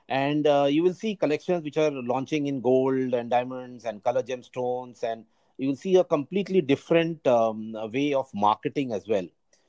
and 0.08 0.46
uh, 0.46 0.66
you 0.68 0.82
will 0.82 0.94
see 0.94 1.16
collections 1.16 1.62
which 1.64 1.76
are 1.76 1.90
launching 1.90 2.46
in 2.46 2.61
gold 2.61 3.14
and 3.14 3.30
diamonds 3.30 3.85
and 3.85 4.02
color 4.04 4.23
gemstones 4.23 5.02
and 5.02 5.25
you 5.58 5.68
will 5.68 5.76
see 5.76 5.96
a 5.96 6.04
completely 6.04 6.61
different 6.61 7.26
um, 7.26 7.75
way 7.92 8.14
of 8.14 8.28
marketing 8.32 8.92
as 8.92 9.08
well 9.08 9.26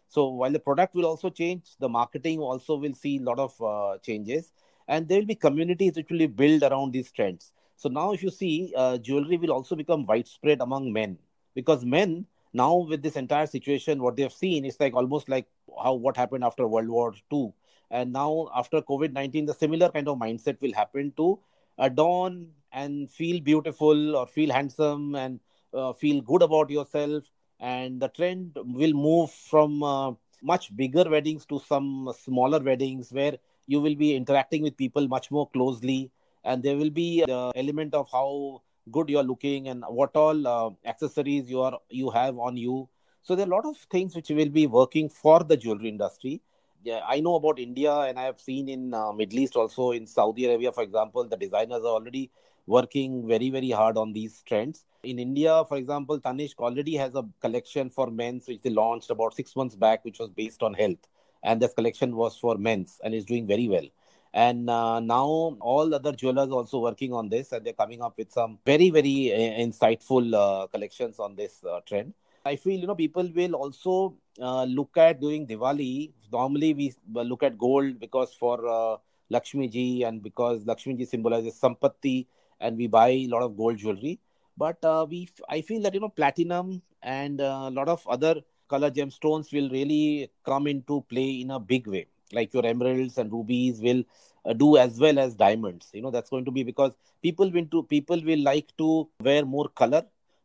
so 0.08 0.28
while 0.30 0.52
the 0.52 0.60
product 0.60 0.96
will 0.96 1.06
also 1.06 1.30
change 1.30 1.76
the 1.80 1.90
marketing 1.90 2.40
also 2.40 2.76
will 2.78 2.94
see 2.94 3.18
a 3.18 3.22
lot 3.22 3.40
of 3.40 3.62
uh, 3.62 3.98
changes. 4.00 4.52
And 4.90 5.08
there 5.08 5.20
will 5.20 5.26
be 5.26 5.36
communities 5.36 5.98
which 5.98 6.10
will 6.10 6.20
be 6.20 6.28
built 6.28 6.64
around 6.64 6.94
these 6.94 7.12
trends. 7.12 7.52
So 7.76 7.90
now 7.90 8.14
if 8.14 8.24
you 8.24 8.30
see 8.30 8.74
uh, 8.76 8.98
jewelry 8.98 9.38
will 9.38 9.52
also 9.52 9.76
become 9.76 10.06
widespread 10.06 10.62
among 10.62 10.94
men. 10.94 11.18
Because 11.54 11.84
men 11.84 12.26
now 12.54 12.76
with 12.78 13.02
this 13.04 13.18
entire 13.18 13.48
situation 13.48 14.02
what 14.02 14.16
they 14.16 14.24
have 14.24 14.34
seen 14.34 14.64
is 14.64 14.80
like 14.80 14.94
almost 14.94 15.28
like 15.28 15.46
how 15.84 15.94
what 15.94 16.16
happened 16.16 16.44
after 16.44 16.66
world 16.66 16.88
war 16.88 17.14
ii 17.34 17.52
and 17.90 18.12
now, 18.12 18.50
after 18.56 18.82
COVID 18.82 19.14
19, 19.14 19.46
the 19.46 19.54
similar 19.54 19.90
kind 19.90 20.08
of 20.08 20.18
mindset 20.18 20.60
will 20.62 20.74
happen 20.74 21.14
to 21.18 21.40
adorn 21.78 22.50
and 22.72 23.10
feel 23.10 23.40
beautiful 23.40 24.16
or 24.16 24.28
feel 24.28 24.52
handsome 24.52 25.16
and 25.16 25.40
uh, 25.74 25.94
feel 25.94 26.22
good 26.22 26.42
about 26.42 26.70
yourself. 26.70 27.24
And 27.60 28.00
the 28.00 28.10
trend 28.10 28.52
will 28.56 28.94
move 28.94 29.32
from 29.32 29.84
uh, 29.84 30.12
much 30.42 30.76
bigger 30.76 31.10
weddings 31.10 31.46
to 31.48 31.60
some 31.60 32.14
smaller 32.20 32.60
weddings 32.60 33.12
where 33.12 33.38
you 33.66 33.82
will 33.82 33.96
be 33.96 34.16
interacting 34.16 34.62
with 34.62 34.78
people 34.78 35.08
much 35.08 35.32
more 35.32 35.50
closely. 35.50 36.12
And 36.44 36.62
there 36.64 36.78
will 36.78 36.92
be 36.92 37.24
the 37.26 37.52
element 37.56 37.94
of 37.94 38.08
how 38.12 38.62
good 38.92 39.10
you're 39.10 39.24
looking 39.24 39.68
and 39.68 39.84
what 39.88 40.16
all 40.16 40.48
uh, 40.48 40.70
accessories 40.86 41.50
you 41.50 41.62
are 41.62 41.80
you 41.90 42.10
have 42.12 42.38
on 42.38 42.56
you. 42.56 42.88
So 43.24 43.36
there 43.36 43.46
are 43.46 43.52
a 43.52 43.56
lot 43.56 43.66
of 43.66 43.76
things 43.92 44.16
which 44.16 44.30
will 44.30 44.50
be 44.50 44.68
working 44.68 45.10
for 45.10 45.44
the 45.44 45.58
jewelry 45.58 45.90
industry 45.90 46.42
yeah, 46.84 47.02
I 47.06 47.20
know 47.20 47.36
about 47.36 47.60
India, 47.60 47.94
and 47.94 48.18
I 48.20 48.24
have 48.24 48.40
seen 48.40 48.70
in 48.70 48.94
uh, 48.94 49.12
Middle 49.12 49.40
East 49.40 49.56
also 49.56 49.92
in 49.92 50.08
Saudi 50.08 50.46
Arabia, 50.46 50.72
for 50.72 50.84
example, 50.84 51.24
the 51.28 51.38
designers 51.38 51.82
are 51.82 51.96
already 52.00 52.32
working 52.68 53.28
very 53.28 53.50
very 53.50 53.72
hard 53.72 53.98
on 53.98 54.14
these 54.14 54.44
trends. 54.46 54.86
In 55.04 55.20
India, 55.20 55.64
for 55.68 55.78
example, 55.78 56.20
Tanishq 56.20 56.60
already 56.60 56.96
has 56.96 57.16
a 57.16 57.26
collection 57.42 57.90
for 57.90 58.12
men's 58.12 58.48
which 58.48 58.62
they 58.62 58.70
launched 58.70 59.10
about 59.10 59.34
six 59.34 59.56
months 59.56 59.76
back, 59.76 60.04
which 60.06 60.20
was 60.20 60.30
based 60.30 60.62
on 60.62 60.74
health, 60.74 61.08
and 61.44 61.62
this 61.62 61.74
collection 61.74 62.16
was 62.16 62.38
for 62.38 62.58
men's 62.58 63.00
and 63.04 63.16
is 63.16 63.26
doing 63.26 63.48
very 63.48 63.68
well. 63.68 63.88
And 64.34 64.70
uh, 64.70 65.00
now 65.00 65.58
all 65.62 65.96
other 65.96 66.12
jewelers 66.12 66.50
also 66.50 66.80
working 66.80 67.14
on 67.14 67.30
this, 67.30 67.54
and 67.54 67.66
they're 67.66 67.74
coming 67.74 68.02
up 68.02 68.18
with 68.18 68.32
some 68.32 68.60
very 68.66 68.90
very 68.90 69.34
uh, 69.34 69.38
insightful 69.66 70.36
uh, 70.36 70.68
collections 70.68 71.20
on 71.20 71.36
this 71.36 71.64
uh, 71.64 71.80
trend. 71.86 72.14
I 72.46 72.56
feel 72.56 72.80
you 72.80 72.88
know 72.88 72.96
people 72.96 73.30
will 73.34 73.56
also 73.56 74.16
uh, 74.42 74.64
look 74.66 74.98
at 74.98 75.20
during 75.20 75.48
Diwali. 75.48 76.12
Normally 76.32 76.74
we 76.74 76.94
look 77.14 77.44
at 77.44 77.58
gold 77.58 78.00
because 78.00 78.34
for 78.34 78.68
uh, 78.68 78.98
Lakshmi 79.30 79.68
ji 79.68 80.04
and 80.04 80.22
because 80.22 80.66
Lakshmi 80.66 80.96
ji 80.96 81.06
symbolizes 81.06 81.60
Sampatti, 81.60 82.26
and 82.60 82.78
we 82.78 82.88
buy 82.88 83.10
a 83.10 83.28
lot 83.28 83.44
of 83.44 83.58
gold 83.58 83.78
jewelry. 83.78 84.20
But 84.58 84.84
uh, 84.84 85.06
we, 85.10 85.30
I 85.50 85.62
feel 85.62 85.82
that 85.84 85.94
you 85.94 86.00
know 86.00 86.10
platinum 86.10 86.82
and 87.04 87.42
uh, 87.42 87.66
a 87.68 87.72
lot 87.72 87.88
of 87.90 88.06
other 88.08 88.42
color 88.68 88.92
gemstones 88.92 89.52
will 89.54 89.70
really 89.70 90.30
come 90.46 90.68
into 90.68 91.02
play 91.10 91.42
in 91.42 91.52
a 91.52 91.60
big 91.60 91.88
way. 91.88 92.08
Like 92.34 92.54
your 92.54 92.66
emeralds 92.66 93.18
and 93.18 93.32
rubies 93.32 93.80
will 93.82 94.04
uh, 94.46 94.54
do 94.54 94.78
as 94.78 95.00
well 95.00 95.20
as 95.20 95.36
diamonds. 95.36 95.90
You 95.94 96.02
know 96.02 96.12
that's 96.12 96.30
going 96.30 96.46
to 96.46 96.52
be 96.52 96.64
because 96.64 96.94
people 97.22 97.50
will 97.52 97.66
to 97.68 97.84
people 97.84 98.22
will 98.24 98.40
like 98.40 98.76
to 98.78 99.08
wear 99.22 99.46
more 99.46 99.70
color 99.70 100.04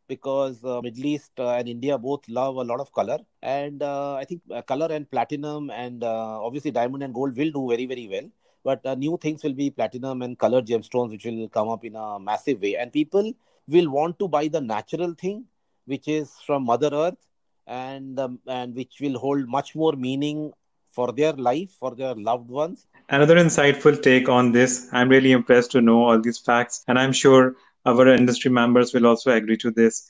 because 0.08 0.62
uh, 0.64 0.80
Middle 0.82 1.06
East 1.06 1.32
uh, 1.38 1.50
and 1.50 1.68
India 1.68 1.96
both 1.96 2.28
love 2.28 2.56
a 2.56 2.64
lot 2.64 2.80
of 2.80 2.92
color, 2.92 3.18
and 3.42 3.82
uh, 3.82 4.14
I 4.14 4.24
think 4.24 4.42
uh, 4.50 4.62
color 4.62 4.88
and 4.90 5.10
platinum 5.10 5.70
and 5.70 6.04
obviously 6.04 6.70
diamond 6.70 7.02
and 7.02 7.14
gold 7.14 7.36
will 7.36 7.50
do 7.50 7.68
very 7.68 7.86
very 7.86 8.08
well. 8.08 8.28
But 8.64 8.84
uh, 8.86 8.94
new 8.94 9.18
things 9.20 9.42
will 9.42 9.54
be 9.54 9.70
platinum 9.70 10.22
and 10.22 10.38
colored 10.38 10.66
gemstones, 10.66 11.10
which 11.10 11.24
will 11.24 11.48
come 11.48 11.68
up 11.68 11.84
in 11.84 11.96
a 11.96 12.18
massive 12.18 12.60
way, 12.60 12.76
and 12.76 12.92
people 12.92 13.32
will 13.68 13.90
want 13.90 14.18
to 14.20 14.28
buy 14.28 14.48
the 14.48 14.60
natural 14.60 15.14
thing, 15.14 15.44
which 15.86 16.08
is 16.08 16.32
from 16.46 16.64
Mother 16.64 16.90
Earth, 16.92 17.18
and 17.66 18.18
um, 18.20 18.38
and 18.46 18.74
which 18.74 18.98
will 19.00 19.18
hold 19.18 19.48
much 19.48 19.74
more 19.74 19.92
meaning 19.92 20.52
for 20.92 21.12
their 21.12 21.32
life, 21.32 21.70
for 21.80 21.94
their 21.94 22.14
loved 22.14 22.48
ones. 22.48 22.86
Another 23.08 23.36
insightful 23.36 24.00
take 24.00 24.28
on 24.28 24.52
this. 24.52 24.88
I'm 24.92 25.08
really 25.08 25.32
impressed 25.32 25.72
to 25.72 25.80
know 25.80 26.04
all 26.04 26.20
these 26.20 26.38
facts, 26.38 26.84
and 26.86 26.98
I'm 26.98 27.12
sure 27.12 27.56
our 27.84 28.06
industry 28.08 28.50
members 28.50 28.92
will 28.94 29.06
also 29.06 29.32
agree 29.32 29.56
to 29.58 29.70
this. 29.70 30.08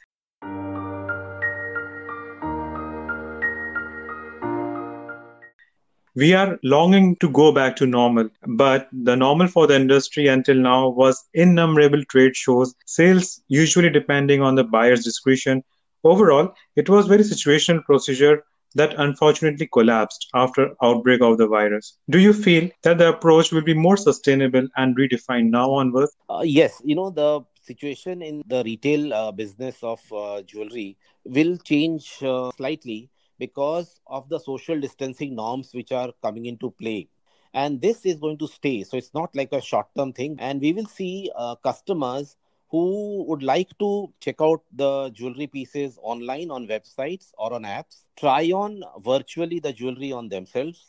We 6.14 6.35
are 6.35 6.59
longing 6.62 7.16
to 7.16 7.31
go 7.31 7.52
back 7.52 7.75
to 7.76 7.87
normal, 7.87 8.28
but 8.47 8.87
the 8.92 9.16
normal 9.16 9.49
for 9.49 9.66
the 9.66 9.76
industry 9.76 10.26
until 10.26 10.57
now 10.57 10.90
was 10.90 11.25
innumerable 11.33 12.04
trade 12.11 12.37
shows, 12.37 12.75
sales 12.85 13.40
usually 13.49 13.88
depending 13.88 14.42
on 14.42 14.54
the 14.54 14.64
buyer's 14.64 15.04
discretion. 15.04 15.64
Overall, 16.04 16.52
it 16.76 16.90
was 16.90 17.07
very 17.07 17.23
situational 17.23 17.83
procedure 17.85 18.45
that 18.75 18.92
unfortunately 18.99 19.66
collapsed 19.73 20.28
after 20.35 20.75
outbreak 20.83 21.23
of 21.23 21.38
the 21.38 21.47
virus. 21.47 21.97
Do 22.11 22.19
you 22.19 22.35
feel 22.35 22.69
that 22.83 22.99
the 22.99 23.09
approach 23.09 23.50
will 23.50 23.62
be 23.62 23.75
more 23.75 23.97
sustainable 23.97 24.69
and 24.76 24.95
redefined 24.95 25.49
now 25.49 25.71
onwards? 25.73 26.12
Uh, 26.28 26.42
yes, 26.45 26.83
you 26.85 26.95
know 26.95 27.09
the 27.09 27.40
situation 27.62 28.21
in 28.21 28.42
the 28.47 28.62
retail 28.64 29.14
uh, 29.14 29.33
business 29.33 29.78
of 29.83 30.00
uh, 30.12 30.42
jewelry 30.42 30.99
will 31.25 31.57
change 31.57 32.23
uh, 32.23 32.50
slightly 32.59 33.09
because 33.42 34.00
of 34.06 34.28
the 34.28 34.38
social 34.38 34.80
distancing 34.80 35.34
norms 35.34 35.72
which 35.75 35.92
are 35.92 36.11
coming 36.22 36.46
into 36.46 36.70
play. 36.82 37.08
And 37.54 37.80
this 37.80 38.06
is 38.06 38.20
going 38.25 38.38
to 38.38 38.49
stay. 38.49 38.82
So 38.84 38.96
it's 38.96 39.14
not 39.14 39.34
like 39.37 39.52
a 39.52 39.61
short 39.61 39.88
term 39.96 40.12
thing. 40.12 40.37
And 40.38 40.61
we 40.61 40.72
will 40.72 40.87
see 40.87 41.30
uh, 41.37 41.56
customers 41.56 42.37
who 42.70 43.25
would 43.28 43.42
like 43.42 43.76
to 43.78 43.90
check 44.20 44.37
out 44.40 44.62
the 44.72 45.11
jewelry 45.11 45.46
pieces 45.46 45.99
online 46.02 46.50
on 46.50 46.66
websites 46.66 47.32
or 47.37 47.52
on 47.52 47.64
apps 47.64 48.04
try 48.18 48.44
on 48.61 48.82
virtually 49.04 49.58
the 49.66 49.72
jewelry 49.80 50.11
on 50.11 50.30
themselves 50.30 50.80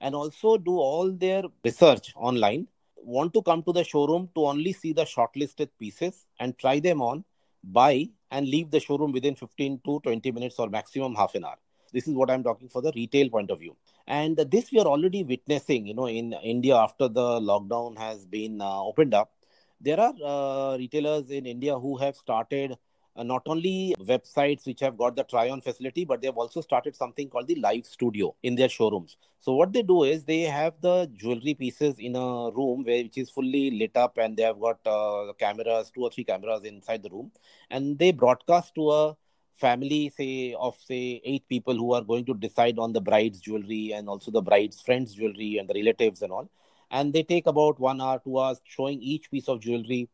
and 0.00 0.14
also 0.20 0.56
do 0.56 0.76
all 0.86 1.12
their 1.24 1.44
research 1.64 2.12
online 2.16 2.66
want 3.02 3.32
to 3.34 3.42
come 3.42 3.62
to 3.62 3.72
the 3.72 3.84
showroom 3.84 4.28
to 4.34 4.46
only 4.46 4.72
see 4.72 4.92
the 4.92 5.04
shortlisted 5.04 5.68
pieces 5.78 6.26
and 6.38 6.58
try 6.58 6.78
them 6.80 7.00
on, 7.00 7.24
buy, 7.64 8.08
and 8.30 8.48
leave 8.48 8.70
the 8.70 8.80
showroom 8.80 9.12
within 9.12 9.34
15 9.34 9.80
to 9.84 10.00
20 10.00 10.32
minutes 10.32 10.58
or 10.58 10.68
maximum 10.68 11.14
half 11.14 11.34
an 11.34 11.44
hour. 11.44 11.56
This 11.92 12.08
is 12.08 12.14
what 12.14 12.30
I'm 12.30 12.42
talking 12.42 12.68
for 12.68 12.82
the 12.82 12.92
retail 12.94 13.28
point 13.28 13.50
of 13.50 13.58
view. 13.58 13.76
And 14.06 14.36
this 14.36 14.70
we 14.72 14.80
are 14.80 14.86
already 14.86 15.22
witnessing, 15.24 15.86
you 15.86 15.94
know, 15.94 16.06
in 16.06 16.32
India 16.42 16.76
after 16.76 17.08
the 17.08 17.40
lockdown 17.40 17.98
has 17.98 18.26
been 18.26 18.60
uh, 18.60 18.82
opened 18.82 19.14
up. 19.14 19.32
There 19.80 19.98
are 19.98 20.14
uh, 20.24 20.76
retailers 20.76 21.30
in 21.30 21.46
India 21.46 21.78
who 21.78 21.96
have 21.96 22.16
started 22.16 22.76
uh, 23.16 23.22
not 23.22 23.42
only 23.46 23.94
websites 24.00 24.66
which 24.66 24.80
have 24.80 24.96
got 24.96 25.16
the 25.16 25.24
try 25.24 25.50
on 25.50 25.60
facility, 25.60 26.04
but 26.04 26.20
they 26.20 26.28
have 26.28 26.36
also 26.36 26.60
started 26.60 26.94
something 26.94 27.28
called 27.28 27.48
the 27.48 27.56
live 27.56 27.84
studio 27.86 28.34
in 28.42 28.54
their 28.54 28.68
showrooms. 28.68 29.16
So 29.40 29.54
what 29.54 29.72
they 29.72 29.82
do 29.82 30.04
is 30.04 30.24
they 30.24 30.42
have 30.42 30.74
the 30.80 31.10
jewelry 31.14 31.54
pieces 31.54 31.98
in 31.98 32.14
a 32.14 32.50
room 32.50 32.84
where 32.84 33.02
which 33.02 33.18
is 33.18 33.30
fully 33.30 33.70
lit 33.72 33.96
up, 33.96 34.18
and 34.18 34.36
they 34.36 34.42
have 34.42 34.60
got 34.60 34.78
uh, 34.86 35.32
cameras, 35.38 35.90
two 35.90 36.02
or 36.02 36.10
three 36.10 36.24
cameras 36.24 36.62
inside 36.64 37.02
the 37.02 37.10
room, 37.10 37.32
and 37.70 37.98
they 37.98 38.12
broadcast 38.12 38.74
to 38.74 38.90
a 38.90 39.16
family 39.60 40.10
say 40.16 40.54
of 40.58 40.76
say 40.80 41.20
eight 41.24 41.46
people 41.48 41.74
who 41.74 41.92
are 41.94 42.02
going 42.02 42.24
to 42.26 42.34
decide 42.34 42.78
on 42.78 42.92
the 42.92 43.00
bride's 43.00 43.40
jewelry 43.40 43.92
and 43.92 44.08
also 44.08 44.30
the 44.30 44.42
bride's 44.42 44.80
friends 44.80 45.14
jewelry 45.14 45.56
and 45.58 45.68
the 45.68 45.74
relatives 45.74 46.22
and 46.22 46.32
all 46.32 46.48
and 46.90 47.12
they 47.12 47.22
take 47.22 47.46
about 47.46 47.78
one 47.80 48.00
hour, 48.00 48.20
two 48.24 48.38
hours 48.38 48.60
showing 48.64 49.00
each 49.02 49.30
piece 49.30 49.48
of 49.48 49.60
jewelry. 49.60 50.08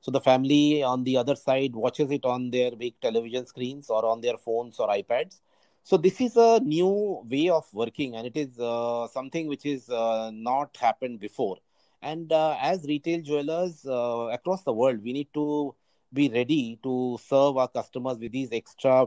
So 0.00 0.10
the 0.10 0.20
family 0.20 0.82
on 0.82 1.04
the 1.04 1.16
other 1.16 1.34
side 1.34 1.74
watches 1.74 2.10
it 2.10 2.24
on 2.24 2.50
their 2.50 2.72
big 2.72 3.00
television 3.00 3.46
screens 3.46 3.90
or 3.90 4.04
on 4.06 4.20
their 4.20 4.36
phones 4.36 4.78
or 4.78 4.88
iPads. 4.88 5.40
So 5.82 5.96
this 5.96 6.20
is 6.20 6.36
a 6.36 6.60
new 6.60 7.22
way 7.28 7.48
of 7.48 7.66
working, 7.72 8.14
and 8.16 8.26
it 8.26 8.36
is 8.36 8.58
uh, 8.58 9.06
something 9.08 9.48
which 9.48 9.66
is 9.66 9.88
uh, 9.90 10.30
not 10.32 10.76
happened 10.76 11.20
before. 11.20 11.58
And 12.02 12.32
uh, 12.32 12.56
as 12.60 12.84
retail 12.86 13.20
jewelers 13.22 13.84
uh, 13.86 14.28
across 14.32 14.62
the 14.64 14.72
world, 14.72 15.02
we 15.02 15.12
need 15.12 15.28
to 15.34 15.74
be 16.14 16.28
ready 16.28 16.78
to 16.82 17.18
serve 17.22 17.56
our 17.56 17.68
customers 17.68 18.18
with 18.18 18.32
these 18.32 18.50
extra 18.52 19.06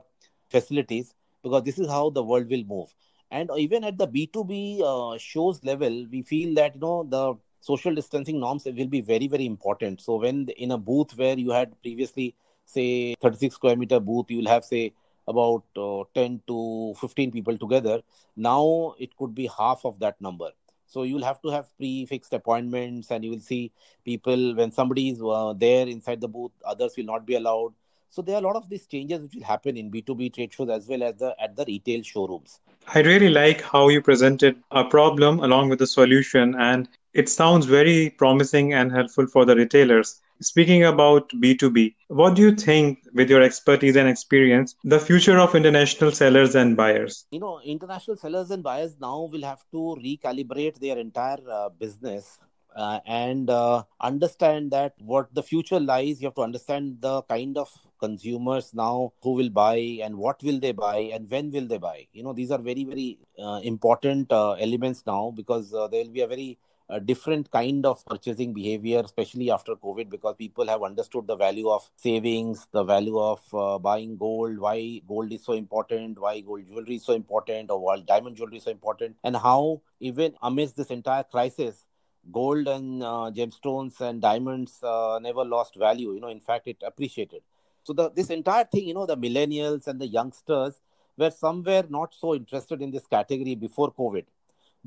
facilities 0.50 1.14
because 1.44 1.64
this 1.64 1.80
is 1.80 1.88
how 1.88 2.10
the 2.10 2.24
world 2.24 2.50
will 2.50 2.64
move. 2.66 2.94
And 3.32 3.50
even 3.58 3.84
at 3.84 3.98
the 3.98 4.08
b2b 4.08 4.82
uh, 4.82 5.18
shows 5.18 5.64
level 5.64 6.06
we 6.12 6.22
feel 6.22 6.54
that 6.56 6.76
you 6.76 6.82
know 6.82 7.04
the 7.04 7.36
social 7.60 7.94
distancing 7.94 8.40
norms 8.40 8.66
will 8.66 8.88
be 8.88 9.02
very 9.02 9.28
very 9.28 9.46
important. 9.46 10.02
So 10.02 10.16
when 10.18 10.48
in 10.58 10.72
a 10.72 10.78
booth 10.78 11.18
where 11.18 11.38
you 11.38 11.52
had 11.52 11.82
previously 11.82 12.36
say 12.66 13.16
36 13.22 13.56
square 13.56 13.76
meter 13.76 14.00
booth 14.00 14.30
you 14.30 14.38
will 14.38 14.48
have 14.48 14.64
say 14.64 14.94
about 15.28 15.64
uh, 15.76 16.04
10 16.14 16.42
to 16.48 16.94
15 17.00 17.32
people 17.32 17.58
together 17.58 18.02
now 18.36 18.94
it 18.98 19.16
could 19.18 19.34
be 19.36 19.50
half 19.58 19.82
of 19.84 20.00
that 20.00 20.20
number 20.22 20.50
so 20.88 21.04
you'll 21.04 21.24
have 21.24 21.42
to 21.42 21.50
have 21.50 21.76
pre-fixed 21.78 22.34
appointments 22.34 23.12
and 23.12 23.24
you 23.24 23.32
will 23.32 23.46
see 23.52 23.72
people 24.06 24.56
when 24.56 24.72
somebody 24.72 25.10
is 25.10 25.22
uh, 25.22 25.54
there 25.54 25.88
inside 25.88 26.22
the 26.22 26.28
booth 26.28 26.52
others 26.66 26.96
will 26.98 27.12
not 27.14 27.26
be 27.26 27.36
allowed 27.36 27.74
so 28.10 28.22
there 28.22 28.36
are 28.36 28.40
a 28.40 28.46
lot 28.48 28.56
of 28.56 28.70
these 28.70 28.88
changes 28.88 29.22
which 29.22 29.36
will 29.36 29.44
happen 29.44 29.78
in 29.78 29.92
B2B 29.92 30.34
trade 30.34 30.54
shows 30.54 30.70
as 30.70 30.88
well 30.88 31.04
as 31.04 31.16
the 31.18 31.36
at 31.40 31.56
the 31.56 31.66
retail 31.68 32.02
showrooms. 32.02 32.62
I 32.94 33.02
really 33.02 33.30
like 33.30 33.62
how 33.62 33.90
you 33.90 34.02
presented 34.02 34.56
a 34.72 34.84
problem 34.86 35.40
along 35.40 35.70
with 35.70 35.80
the 35.80 35.88
solution 35.88 36.56
and 36.56 36.88
it 37.14 37.30
sounds 37.30 37.66
very 37.66 38.12
promising 38.12 38.74
and 38.74 38.92
helpful 38.92 39.28
for 39.28 39.46
the 39.46 39.56
retailers. 39.56 40.22
Speaking 40.42 40.84
about 40.84 41.30
B2B, 41.30 41.96
what 42.10 42.36
do 42.36 42.42
you 42.44 42.56
think, 42.56 43.00
with 43.14 43.30
your 43.30 43.42
expertise 43.42 43.96
and 43.96 44.08
experience, 44.08 44.76
the 44.84 45.00
future 45.00 45.40
of 45.40 45.56
international 45.56 46.12
sellers 46.12 46.56
and 46.56 46.78
buyers? 46.78 47.26
You 47.32 47.40
know, 47.40 47.60
international 47.66 48.18
sellers 48.18 48.52
and 48.52 48.62
buyers 48.62 48.96
now 49.02 49.30
will 49.32 49.44
have 49.44 49.64
to 49.72 49.98
recalibrate 50.00 50.80
their 50.80 50.98
entire 51.00 51.40
uh, 51.50 51.70
business 51.70 52.40
uh, 52.78 53.00
and 53.06 53.50
uh, 53.50 53.84
understand 54.00 54.72
that 54.72 54.94
what 55.00 55.34
the 55.34 55.42
future 55.42 55.80
lies 55.80 56.22
you 56.22 56.28
have 56.28 56.36
to 56.36 56.42
understand 56.42 56.98
the 57.02 57.24
kind 57.24 57.58
of 57.58 57.70
consumers 58.00 58.74
now 58.74 59.12
who 59.24 59.32
will 59.32 59.50
buy 59.50 59.78
and 60.04 60.16
what 60.16 60.42
will 60.44 60.60
they 60.60 60.72
buy 60.72 60.98
and 61.14 61.30
when 61.32 61.50
will 61.52 61.68
they 61.68 61.80
buy 61.80 62.06
you 62.14 62.24
know 62.24 62.34
these 62.34 62.52
are 62.52 62.60
very 62.60 62.84
very 62.84 63.18
uh, 63.44 63.60
important 63.64 64.32
uh, 64.32 64.52
elements 64.54 65.04
now 65.08 65.34
because 65.36 65.74
uh, 65.74 65.88
there 65.88 66.04
will 66.04 66.12
be 66.12 66.22
a 66.22 66.28
very 66.28 66.58
a 66.90 67.00
different 67.00 67.52
kind 67.52 67.86
of 67.86 68.06
purchasing 68.06 68.54
behavior, 68.54 69.02
especially 69.04 69.52
after 69.52 69.76
COVID, 69.76 70.10
because 70.10 70.36
people 70.38 70.68
have 70.68 70.84
understood 70.84 71.28
the 71.28 71.36
value 71.36 71.70
of 71.70 71.90
savings, 71.98 72.68
the 72.72 72.84
value 72.84 73.20
of 73.20 73.42
uh, 73.54 73.78
buying 73.78 74.18
gold, 74.18 74.58
why 74.58 75.02
gold 75.08 75.32
is 75.32 75.44
so 75.44 75.54
important, 75.54 76.20
why 76.20 76.40
gold 76.40 76.66
jewelry 76.68 76.96
is 76.96 77.06
so 77.06 77.14
important, 77.14 77.70
or 77.70 77.80
why 77.80 78.00
diamond 78.00 78.38
jewelry 78.38 78.58
is 78.58 78.64
so 78.64 78.72
important, 78.72 79.16
and 79.24 79.36
how 79.36 79.82
even 80.00 80.34
amidst 80.42 80.78
this 80.78 80.88
entire 80.88 81.24
crisis, 81.24 81.86
gold 82.32 82.68
and 82.68 83.04
uh, 83.04 83.32
gemstones 83.34 84.00
and 84.02 84.22
diamonds 84.22 84.82
uh, 84.84 85.20
never 85.22 85.44
lost 85.44 85.76
value. 85.76 86.14
You 86.14 86.20
know, 86.22 86.30
in 86.30 86.40
fact, 86.40 86.68
it 86.68 86.78
appreciated. 86.86 87.42
So 87.84 87.94
the 87.94 88.10
this 88.10 88.30
entire 88.30 88.66
thing, 88.66 88.88
you 88.88 88.94
know, 88.94 89.06
the 89.06 89.18
millennials 89.18 89.88
and 89.88 90.00
the 90.00 90.08
youngsters 90.08 90.82
were 91.18 91.32
somewhere 91.32 91.86
not 91.90 92.14
so 92.14 92.36
interested 92.36 92.82
in 92.82 92.92
this 92.92 93.08
category 93.08 93.56
before 93.56 93.94
COVID. 93.94 94.26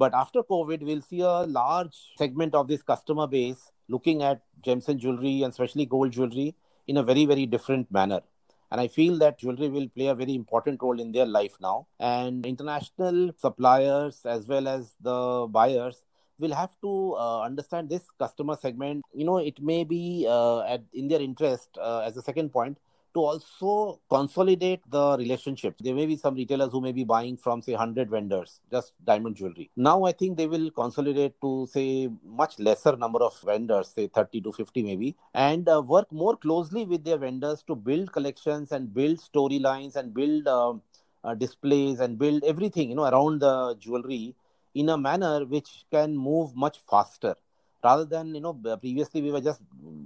But 0.00 0.14
after 0.14 0.42
COVID, 0.42 0.80
we'll 0.80 1.02
see 1.02 1.20
a 1.20 1.40
large 1.60 1.94
segment 2.16 2.54
of 2.54 2.68
this 2.68 2.82
customer 2.82 3.26
base 3.26 3.70
looking 3.86 4.22
at 4.22 4.40
gems 4.62 4.88
and 4.88 4.98
jewelry 4.98 5.42
and 5.42 5.52
especially 5.52 5.84
gold 5.84 6.12
jewelry 6.12 6.54
in 6.86 6.96
a 6.96 7.02
very, 7.02 7.26
very 7.26 7.44
different 7.44 7.92
manner. 7.92 8.20
And 8.70 8.80
I 8.80 8.88
feel 8.88 9.18
that 9.18 9.38
jewelry 9.38 9.68
will 9.68 9.88
play 9.90 10.06
a 10.06 10.14
very 10.14 10.34
important 10.34 10.80
role 10.80 10.98
in 10.98 11.12
their 11.12 11.26
life 11.26 11.52
now. 11.60 11.86
And 11.98 12.46
international 12.46 13.34
suppliers 13.36 14.22
as 14.24 14.46
well 14.46 14.68
as 14.68 14.94
the 15.02 15.46
buyers 15.50 16.02
will 16.38 16.54
have 16.54 16.70
to 16.80 17.14
uh, 17.18 17.42
understand 17.42 17.90
this 17.90 18.04
customer 18.18 18.56
segment. 18.56 19.04
You 19.12 19.26
know, 19.26 19.36
it 19.36 19.60
may 19.60 19.84
be 19.84 20.26
uh, 20.26 20.62
at, 20.62 20.82
in 20.94 21.08
their 21.08 21.20
interest, 21.20 21.76
uh, 21.78 21.98
as 22.06 22.16
a 22.16 22.22
second 22.22 22.54
point, 22.54 22.78
to 23.14 23.20
also 23.20 24.00
consolidate 24.08 24.80
the 24.88 25.16
relationship. 25.18 25.74
There 25.80 25.94
may 25.94 26.06
be 26.06 26.16
some 26.16 26.34
retailers 26.34 26.72
who 26.72 26.80
may 26.80 26.92
be 26.92 27.04
buying 27.04 27.36
from, 27.36 27.62
say, 27.62 27.72
100 27.72 28.10
vendors, 28.10 28.60
just 28.70 28.92
diamond 29.04 29.36
jewelry. 29.36 29.70
Now, 29.76 30.04
I 30.04 30.12
think 30.12 30.36
they 30.36 30.46
will 30.46 30.70
consolidate 30.70 31.40
to, 31.40 31.66
say, 31.70 32.08
much 32.24 32.58
lesser 32.58 32.96
number 32.96 33.20
of 33.22 33.38
vendors, 33.40 33.88
say 33.88 34.08
30 34.08 34.40
to 34.42 34.52
50 34.52 34.82
maybe, 34.82 35.16
and 35.34 35.68
uh, 35.68 35.82
work 35.84 36.10
more 36.12 36.36
closely 36.36 36.84
with 36.84 37.04
their 37.04 37.18
vendors 37.18 37.62
to 37.64 37.74
build 37.74 38.12
collections 38.12 38.72
and 38.72 38.92
build 38.94 39.18
storylines 39.18 39.96
and 39.96 40.14
build 40.14 40.46
uh, 40.46 40.74
uh, 41.24 41.34
displays 41.34 42.00
and 42.00 42.18
build 42.18 42.44
everything, 42.44 42.90
you 42.90 42.94
know, 42.94 43.04
around 43.04 43.40
the 43.40 43.76
jewelry 43.78 44.34
in 44.74 44.88
a 44.88 44.96
manner 44.96 45.44
which 45.44 45.84
can 45.90 46.16
move 46.16 46.54
much 46.54 46.78
faster 46.88 47.34
rather 47.82 48.04
than 48.04 48.34
you 48.34 48.40
know 48.40 48.54
previously 48.80 49.22
we 49.22 49.30
were 49.30 49.40
just 49.40 49.60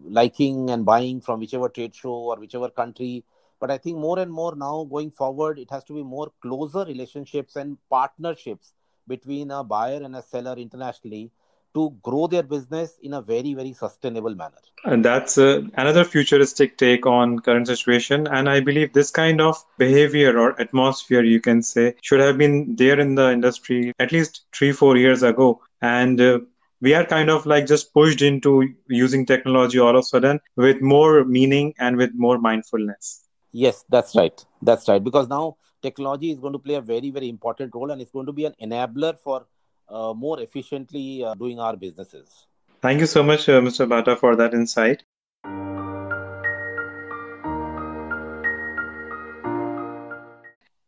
liking 0.05 0.71
and 0.71 0.85
buying 0.85 1.21
from 1.21 1.41
whichever 1.41 1.69
trade 1.69 1.95
show 1.95 2.15
or 2.15 2.37
whichever 2.37 2.69
country. 2.69 3.25
But 3.61 3.71
i 3.71 3.79
think 3.79 3.97
more 3.97 4.19
and 4.19 4.31
more 4.31 4.55
now 4.55 4.85
going 4.91 5.11
forward 5.11 5.59
it 5.59 5.71
has 5.71 5.85
to 5.85 5.95
be 5.95 6.03
more 6.03 6.31
closer 6.43 6.85
relationships 6.85 7.57
and 7.57 7.79
partnerships 7.89 8.75
between 9.09 9.51
a 9.51 9.63
buyer 9.65 10.03
and 10.03 10.17
a 10.17 10.23
seller 10.23 10.55
internationally 10.55 11.31
to 11.75 11.91
grow 12.03 12.27
their 12.27 12.43
business 12.43 12.99
in 13.03 13.15
a 13.15 13.21
very 13.21 13.53
very 13.55 13.73
sustainable 13.73 14.35
manner. 14.35 14.63
And 14.85 15.05
that's 15.05 15.39
uh, 15.39 15.63
another 15.75 16.05
futuristic 16.05 16.79
take 16.79 17.05
on 17.07 17.41
current 17.41 17.67
situation. 17.67 18.27
And 18.29 18.49
i 18.49 18.61
believe 18.61 18.93
this 18.93 19.11
kind 19.11 19.41
of 19.41 19.63
behavior 19.79 20.39
or 20.39 20.61
atmosphere 20.61 21.23
you 21.23 21.41
can 21.41 21.63
say 21.63 21.95
should 22.03 22.21
have 22.21 22.39
been 22.39 22.77
there 22.77 22.99
in 23.01 23.15
the 23.15 23.31
industry 23.33 23.93
at 23.99 24.13
least 24.13 24.43
3 24.53 24.73
4 24.73 24.97
years 24.97 25.23
ago. 25.23 25.61
And 25.83 26.21
uh, 26.21 26.39
we 26.85 26.93
are 26.93 27.05
kind 27.11 27.31
of 27.31 27.47
like 27.47 27.67
just 27.67 27.95
pushed 27.95 28.21
into 28.21 28.53
using 28.89 29.25
technology 29.25 29.79
all 29.79 29.97
of 29.97 30.01
a 30.01 30.03
sudden 30.03 30.39
with 30.57 30.83
more 30.83 31.25
meaning 31.25 31.73
and 31.79 31.97
with 31.97 32.11
more 32.15 32.37
mindfulness. 32.39 33.23
Yes, 33.53 33.87
that's 33.89 34.15
right. 34.15 34.45
That's 34.61 34.87
right. 34.87 35.03
Because 35.03 35.27
now 35.29 35.57
technology 35.81 36.31
is 36.31 36.39
going 36.41 36.53
to 36.53 36.59
play 36.59 36.75
a 36.75 36.83
very, 36.83 37.11
very 37.11 37.31
important 37.31 37.75
role 37.75 37.91
and 37.91 38.03
it's 38.03 38.11
going 38.11 38.27
to 38.27 38.33
be 38.33 38.45
an 38.45 38.55
enabler 38.63 39.17
for 39.19 39.47
uh, 39.89 40.13
more 40.13 40.41
efficiently 40.41 41.25
uh, 41.25 41.33
doing 41.35 41.59
our 41.59 41.75
businesses. 41.75 42.47
Thank 42.83 43.01
you 43.01 43.07
so 43.07 43.23
much, 43.23 43.49
uh, 43.49 43.63
Mr. 43.63 43.89
Bhatta, 43.89 44.19
for 44.19 44.37
that 44.37 44.53
insight. 44.53 45.05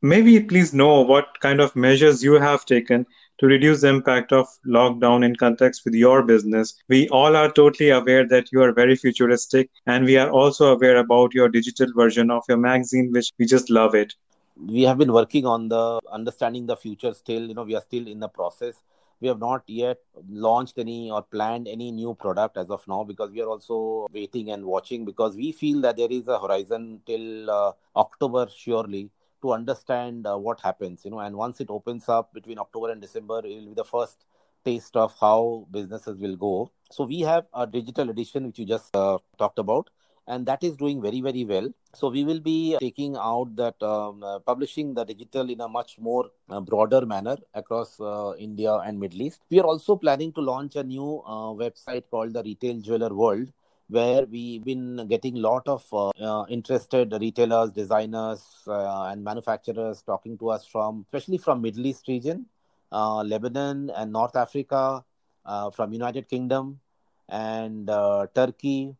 Maybe 0.03 0.39
please 0.41 0.75
know 0.75 1.01
what 1.01 1.41
kind 1.41 1.59
of 1.59 1.75
measures 1.75 2.23
you 2.23 2.35
have 2.35 2.67
taken 2.67 3.07
to 3.39 3.47
reduce 3.47 3.83
the 3.83 3.89
impact 3.89 4.33
of 4.33 4.47
lockdown 4.67 5.25
in 5.25 5.37
context 5.37 5.83
with 5.85 5.95
your 5.95 6.23
business. 6.23 6.75
We 6.89 7.09
all 7.09 7.37
are 7.37 7.51
totally 7.51 7.91
aware 7.91 8.27
that 8.29 8.51
you 8.53 8.63
are 8.63 8.73
very 8.73 8.97
futuristic, 8.97 9.71
and 9.87 10.05
we 10.05 10.17
are 10.17 10.31
also 10.31 10.73
aware 10.73 10.97
about 10.97 11.35
your 11.35 11.49
digital 11.49 11.93
version 11.95 12.31
of 12.31 12.45
your 12.49 12.59
magazine, 12.59 13.13
which 13.13 13.33
we 13.39 13.47
just 13.47 13.71
love 13.71 13.95
it. 13.95 14.15
We 14.57 14.83
have 14.83 14.99
been 14.99 15.13
working 15.13 15.45
on 15.45 15.69
the 15.69 16.01
understanding 16.11 16.67
the 16.67 16.77
future 16.77 17.13
still, 17.13 17.47
you 17.47 17.55
know, 17.55 17.65
we 17.65 17.75
are 17.75 17.83
still 17.83 18.07
in 18.07 18.21
the 18.21 18.29
process. 18.29 18.83
We 19.21 19.29
have 19.29 19.39
not 19.39 19.63
yet 19.67 19.99
launched 20.29 20.79
any 20.79 21.11
or 21.11 21.23
planned 21.23 21.69
any 21.69 21.91
new 21.91 22.15
product 22.15 22.59
as 22.59 22.69
of 22.69 22.87
now 22.87 23.03
because 23.05 23.31
we 23.31 23.41
are 23.41 23.49
also 23.49 24.07
waiting 24.13 24.51
and 24.51 24.65
watching 24.65 25.05
because 25.07 25.37
we 25.37 25.53
feel 25.53 25.81
that 25.83 25.97
there 25.97 26.11
is 26.11 26.29
a 26.29 26.39
horizon 26.39 27.01
till 27.07 27.51
uh, 27.51 27.73
October 27.97 28.47
surely 28.55 29.11
to 29.47 29.53
understand 29.59 30.27
uh, 30.27 30.37
what 30.47 30.61
happens 30.69 31.05
you 31.05 31.11
know 31.11 31.23
and 31.27 31.45
once 31.45 31.61
it 31.67 31.77
opens 31.81 32.09
up 32.09 32.33
between 32.39 32.65
october 32.67 32.91
and 32.91 33.01
december 33.09 33.39
it 33.45 33.55
will 33.59 33.75
be 33.75 33.81
the 33.83 33.91
first 33.97 34.27
taste 34.67 34.97
of 34.97 35.15
how 35.21 35.67
businesses 35.71 36.19
will 36.21 36.37
go. 36.37 36.71
So 36.91 37.05
we 37.05 37.21
have 37.21 37.47
a 37.55 37.67
digital 37.67 38.11
edition 38.11 38.47
which 38.47 38.59
you 38.59 38.67
just 38.67 38.95
uh, 38.95 39.19
talked 39.39 39.61
about 39.61 39.91
and 40.29 40.45
that 40.47 40.65
is 40.69 40.77
doing 40.77 41.01
very 41.01 41.21
very 41.27 41.45
well. 41.45 41.69
So 41.95 42.09
we 42.17 42.25
will 42.25 42.41
be 42.41 42.77
taking 42.81 43.17
out 43.17 43.55
that 43.57 43.83
um, 43.83 44.23
uh, 44.23 44.39
publishing 44.41 44.93
the 44.95 45.05
digital 45.05 45.51
in 45.51 45.61
a 45.61 45.69
much 45.69 45.99
more 45.99 46.25
uh, 46.51 46.61
broader 46.61 47.07
manner 47.13 47.37
across 47.55 48.01
uh, 48.01 48.33
india 48.49 48.73
and 48.87 49.01
middle 49.05 49.23
east. 49.29 49.41
We 49.51 49.61
are 49.61 49.69
also 49.75 49.97
planning 50.07 50.33
to 50.33 50.41
launch 50.41 50.77
a 50.77 50.85
new 50.85 51.23
uh, 51.35 51.53
website 51.65 52.11
called 52.11 52.35
the 52.35 52.43
retail 52.51 52.81
jeweler 52.89 53.15
world 53.23 53.53
where 53.89 54.27
we've 54.27 54.65
been 54.65 55.07
getting 55.09 55.37
a 55.37 55.41
lot 55.41 55.67
of 55.69 55.85
uh, 55.93 56.09
uh, 56.21 56.45
interested 56.49 57.13
retailers, 57.21 57.71
designers, 57.71 58.43
uh, 58.67 59.05
and 59.05 59.23
manufacturers 59.23 60.03
talking 60.03 60.37
to 60.39 60.51
us 60.51 60.67
from, 60.67 61.05
especially 61.07 61.39
from 61.39 61.63
Middle 61.63 61.87
East 61.87 62.09
region, 62.09 62.47
uh, 62.91 63.23
Lebanon 63.23 63.91
and 63.91 64.13
North 64.13 64.35
Africa, 64.35 65.05
uh, 65.45 65.71
from 65.71 65.93
United 65.93 66.29
Kingdom 66.29 66.81
and 67.29 67.89
uh, 67.89 68.27
Turkey. 68.35 68.97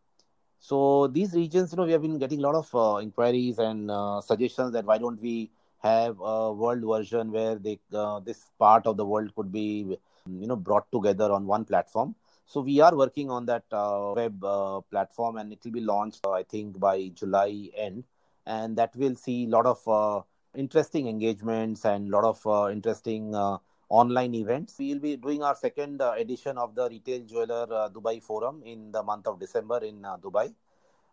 So 0.61 1.09
these 1.09 1.35
regions, 1.35 1.73
you 1.73 1.77
know, 1.77 1.85
we 1.85 1.93
have 1.93 2.03
been 2.03 2.19
getting 2.19 2.39
a 2.39 2.43
lot 2.43 2.55
of 2.55 3.03
inquiries 3.03 3.59
and 3.59 3.91
suggestions 4.23 4.73
that 4.73 4.85
why 4.85 4.99
don't 4.99 5.21
we 5.21 5.51
have 5.83 6.19
a 6.21 6.53
world 6.53 6.83
version 6.83 7.31
where 7.31 7.57
they, 7.57 7.79
this 8.25 8.51
part 8.59 8.87
of 8.87 8.97
the 8.97 9.05
world 9.05 9.35
could 9.35 9.53
be, 9.53 9.99
you 10.27 10.47
know, 10.47 10.57
brought 10.57 10.91
together 10.93 11.31
on 11.33 11.47
one 11.47 11.65
platform 11.65 12.15
So 12.49 12.61
we 12.61 12.81
are 12.81 12.95
working 12.97 13.29
on 13.29 13.45
that 13.47 13.65
uh, 13.73 14.13
web 14.15 14.43
uh, 14.45 14.81
platform, 14.83 15.37
and 15.39 15.53
it 15.53 15.59
will 15.65 15.73
be 15.73 15.81
launched, 15.81 16.21
uh, 16.25 16.31
I 16.31 16.45
think, 16.45 16.79
by 16.79 17.09
July 17.13 17.71
end, 17.77 18.05
and 18.47 18.79
that 18.79 18.95
will 18.95 19.17
see 19.17 19.47
a 19.47 19.49
lot 19.49 19.67
of 19.67 19.89
uh, 19.89 20.23
interesting 20.55 21.09
engagements 21.09 21.85
and 21.85 22.07
a 22.07 22.11
lot 22.17 22.23
of 22.23 22.47
uh, 22.47 22.71
interesting 22.71 23.35
uh, 23.35 23.59
online 23.89 24.33
events. 24.37 24.77
We 24.79 24.95
will 24.95 25.01
be 25.01 25.17
doing 25.17 25.43
our 25.43 25.57
second 25.57 26.01
edition 26.01 26.57
of 26.57 26.77
the 26.77 26.89
Retail 26.89 27.23
Jeweler 27.25 27.67
Dubai 27.93 28.23
Forum 28.23 28.63
in 28.65 28.93
the 28.93 29.03
month 29.03 29.27
of 29.27 29.41
December 29.41 29.79
in 29.79 30.03
Dubai, 30.03 30.55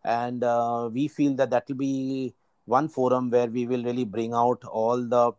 and 0.06 0.44
we 0.94 1.08
feel 1.08 1.34
that 1.38 1.50
that 1.50 1.68
will 1.68 1.78
be 1.78 2.36
one 2.66 2.88
forum 2.88 3.32
where 3.32 3.48
we 3.48 3.66
will 3.66 3.84
really 3.84 4.06
bring 4.06 4.36
out 4.36 4.64
all 4.66 5.04
the 5.04 5.32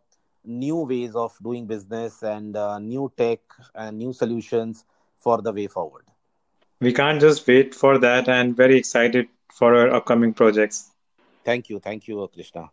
new 0.43 0.75
ways 0.75 1.15
of 1.15 1.33
doing 1.41 1.65
business 1.65 2.21
and 2.21 2.57
new 2.85 3.09
tech 3.15 3.39
and 3.75 3.97
new 3.97 4.11
solutions 4.11 4.83
for 5.25 5.41
the 5.41 5.51
way 5.51 5.67
forward. 5.67 6.05
We 6.79 6.93
can't 6.93 7.19
just 7.19 7.47
wait 7.47 7.73
for 7.73 7.97
that 7.97 8.29
and 8.29 8.55
very 8.55 8.77
excited 8.77 9.27
for 9.51 9.75
our 9.75 9.89
upcoming 9.99 10.33
projects. 10.33 10.91
Thank 11.43 11.69
you. 11.69 11.79
Thank 11.79 12.07
you, 12.07 12.29
Krishna. 12.33 12.69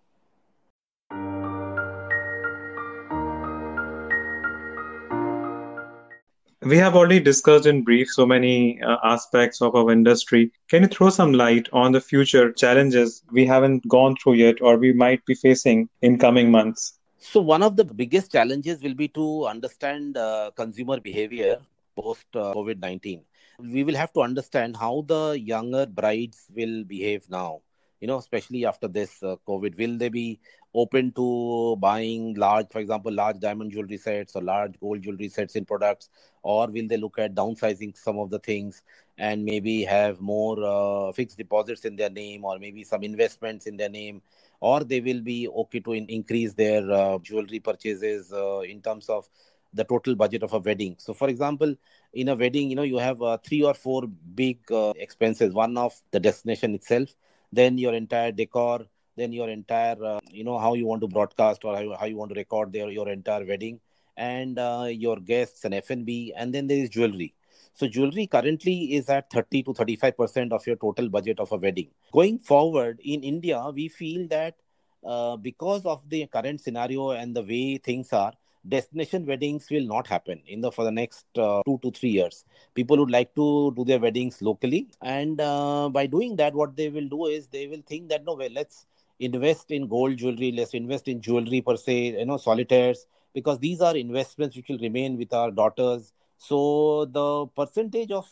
We 6.65 6.77
have 6.77 6.95
already 6.95 7.21
discussed 7.21 7.67
in 7.67 7.83
brief 7.83 8.09
so 8.09 8.25
many 8.25 8.81
uh, 8.83 8.97
aspects 9.03 9.61
of 9.63 9.75
our 9.75 9.91
industry. 9.91 10.53
Can 10.69 10.83
you 10.83 10.89
throw 10.89 11.11
some 11.11 11.33
light 11.33 11.69
on 11.73 11.91
the 11.91 12.01
future 12.01 12.53
challenges 12.53 13.25
we 13.33 13.47
haven't 13.47 13.89
gone 13.89 14.15
through 14.17 14.35
yet 14.35 14.61
or 14.61 14.77
we 14.77 14.93
might 14.93 15.25
be 15.27 15.35
facing 15.35 15.89
in 16.03 16.19
coming 16.19 16.51
months? 16.53 16.99
So, 17.19 17.41
one 17.41 17.63
of 17.63 17.77
the 17.77 17.85
biggest 17.85 18.31
challenges 18.31 18.83
will 18.83 18.95
be 18.95 19.09
to 19.09 19.47
understand 19.47 20.17
uh, 20.17 20.51
consumer 20.55 21.01
behavior 21.01 21.59
post 21.97 22.27
uh, 22.35 22.53
COVID 22.55 22.81
19. 22.81 23.23
We 23.59 23.85
will 23.85 23.95
have 23.95 24.13
to 24.15 24.21
understand 24.21 24.77
how 24.77 25.05
the 25.07 25.39
younger 25.39 25.87
brides 25.87 26.47
will 26.55 26.85
behave 26.85 27.29
now, 27.31 27.61
you 28.01 28.09
know, 28.09 28.19
especially 28.19 28.65
after 28.65 28.89
this 28.89 29.23
uh, 29.23 29.37
COVID. 29.47 29.79
Will 29.79 29.99
they 29.99 30.09
be 30.09 30.41
open 30.75 31.13
to 31.13 31.77
buying 31.77 32.35
large, 32.35 32.67
for 32.71 32.81
example, 32.81 33.13
large 33.13 33.39
diamond 33.39 33.73
jewelry 33.73 33.99
sets 33.99 34.35
or 34.35 34.43
large 34.43 34.79
gold 34.81 35.03
jewelry 35.03 35.29
sets 35.29 35.55
in 35.57 35.65
products, 35.65 36.09
or 36.43 36.67
will 36.69 36.89
they 36.89 36.97
look 36.97 37.19
at 37.19 37.35
downsizing 37.35 37.97
some 37.97 38.19
of 38.19 38.31
the 38.31 38.39
things 38.39 38.83
and 39.19 39.45
maybe 39.45 39.85
have 39.85 40.21
more 40.21 40.57
uh, 40.65 41.13
fixed 41.13 41.37
deposits 41.37 41.85
in 41.85 41.97
their 41.97 42.11
name 42.11 42.45
or 42.45 42.59
maybe 42.59 42.83
some 42.83 43.03
investments 43.03 43.67
in 43.67 43.77
their 43.77 43.91
name? 43.91 44.23
Or 44.61 44.85
they 44.85 45.01
will 45.01 45.21
be 45.21 45.49
okay 45.49 45.81
to 45.81 45.93
in- 45.93 46.09
increase 46.09 46.55
their 46.55 46.91
uh, 46.91 47.19
jewelry 47.19 47.59
purchases 47.61 48.33
uh, 48.33 48.61
in 48.61 48.81
terms 48.81 49.09
of 49.09 49.29
the 49.75 49.85
total 49.85 50.15
budget 50.15 50.43
of 50.43 50.53
a 50.53 50.59
wedding. 50.59 50.97
So, 50.99 51.15
for 51.15 51.29
example, 51.29 51.75
in 52.13 52.29
a 52.29 52.35
wedding, 52.35 52.71
you 52.71 52.77
know, 52.77 52.83
you 52.83 52.99
have 52.99 53.23
uh, 53.23 53.39
three 53.39 53.63
or 53.63 53.75
four 53.75 54.07
big 54.07 54.59
uh, 54.71 54.93
expenses. 54.97 55.53
One 55.53 55.77
of 55.77 55.95
the 56.11 56.21
destination 56.21 56.75
itself, 56.75 57.15
then 57.53 57.79
your 57.79 57.95
entire 57.95 58.33
decor, 58.33 58.87
then 59.17 59.33
your 59.33 59.49
entire, 59.49 60.03
uh, 60.03 60.21
you 60.31 60.45
know, 60.45 60.59
how 60.59 60.75
you 60.75 60.87
want 60.87 61.01
to 61.03 61.09
broadcast 61.09 61.65
or 61.65 61.77
how, 61.77 61.97
how 61.99 62.07
you 62.07 62.17
want 62.17 62.31
to 62.31 62.39
record 62.39 62.73
their 62.73 62.91
your 62.91 63.09
entire 63.09 63.45
wedding, 63.45 63.81
and 64.17 64.59
uh, 64.59 64.87
your 64.89 65.17
guests 65.17 65.65
and 65.65 65.75
F&B, 65.75 66.35
and 66.37 66.55
then 66.55 66.67
there 66.67 66.79
is 66.79 66.91
jewelry. 66.91 67.35
So 67.75 67.89
jewelry 67.89 68.27
currently 68.27 68.95
is 68.95 69.09
at 69.09 69.31
30 69.31 69.63
to 69.65 69.75
35 69.75 70.17
percent 70.17 70.53
of 70.53 70.67
your 70.67 70.77
total 70.77 71.09
budget 71.09 71.41
of 71.41 71.53
a 71.53 71.57
wedding. 71.57 71.89
Going 72.13 72.39
forward 72.39 73.01
in 73.03 73.23
India, 73.23 73.71
we 73.75 73.89
feel 73.89 74.29
that 74.29 74.57
uh, 75.05 75.37
because 75.37 75.85
of 75.87 76.09
the 76.09 76.27
current 76.27 76.61
scenario 76.61 77.11
and 77.11 77.35
the 77.35 77.43
way 77.43 77.79
things 77.79 78.13
are, 78.13 78.33
destination 78.69 79.27
weddings 79.27 79.69
will 79.71 79.85
not 79.85 80.07
happen 80.07 80.41
in 80.47 80.61
the 80.61 80.71
for 80.71 80.85
the 80.85 80.91
next 80.91 81.27
uh, 81.37 81.61
two 81.67 81.79
to 81.83 81.91
three 81.91 82.11
years. 82.11 82.45
People 82.75 82.99
would 82.99 83.11
like 83.11 83.35
to 83.35 83.73
do 83.77 83.85
their 83.85 83.99
weddings 83.99 84.41
locally 84.41 84.89
and 85.03 85.41
uh, 85.41 85.89
by 85.89 86.07
doing 86.07 86.37
that 86.37 86.55
what 86.55 86.77
they 86.77 86.89
will 86.89 87.09
do 87.09 87.27
is 87.27 87.49
they 87.49 87.67
will 87.67 87.83
think 87.87 88.09
that 88.09 88.25
no 88.25 88.35
well 88.35 88.51
let's 88.53 88.87
invest 89.19 89.71
in 89.71 89.87
gold 89.87 90.17
jewelry 90.17 90.53
let's 90.53 90.75
invest 90.75 91.07
in 91.09 91.21
jewelry 91.21 91.61
per 91.61 91.77
se 91.77 92.19
you 92.19 92.27
know 92.27 92.37
solitaires 92.37 93.07
because 93.35 93.59
these 93.59 93.81
are 93.81 93.97
investments 93.97 94.57
which 94.57 94.69
will 94.69 94.79
remain 94.79 95.17
with 95.17 95.33
our 95.33 95.51
daughters. 95.51 96.13
So 96.39 97.07
the 97.07 97.47
percentage 97.47 98.11
of 98.11 98.29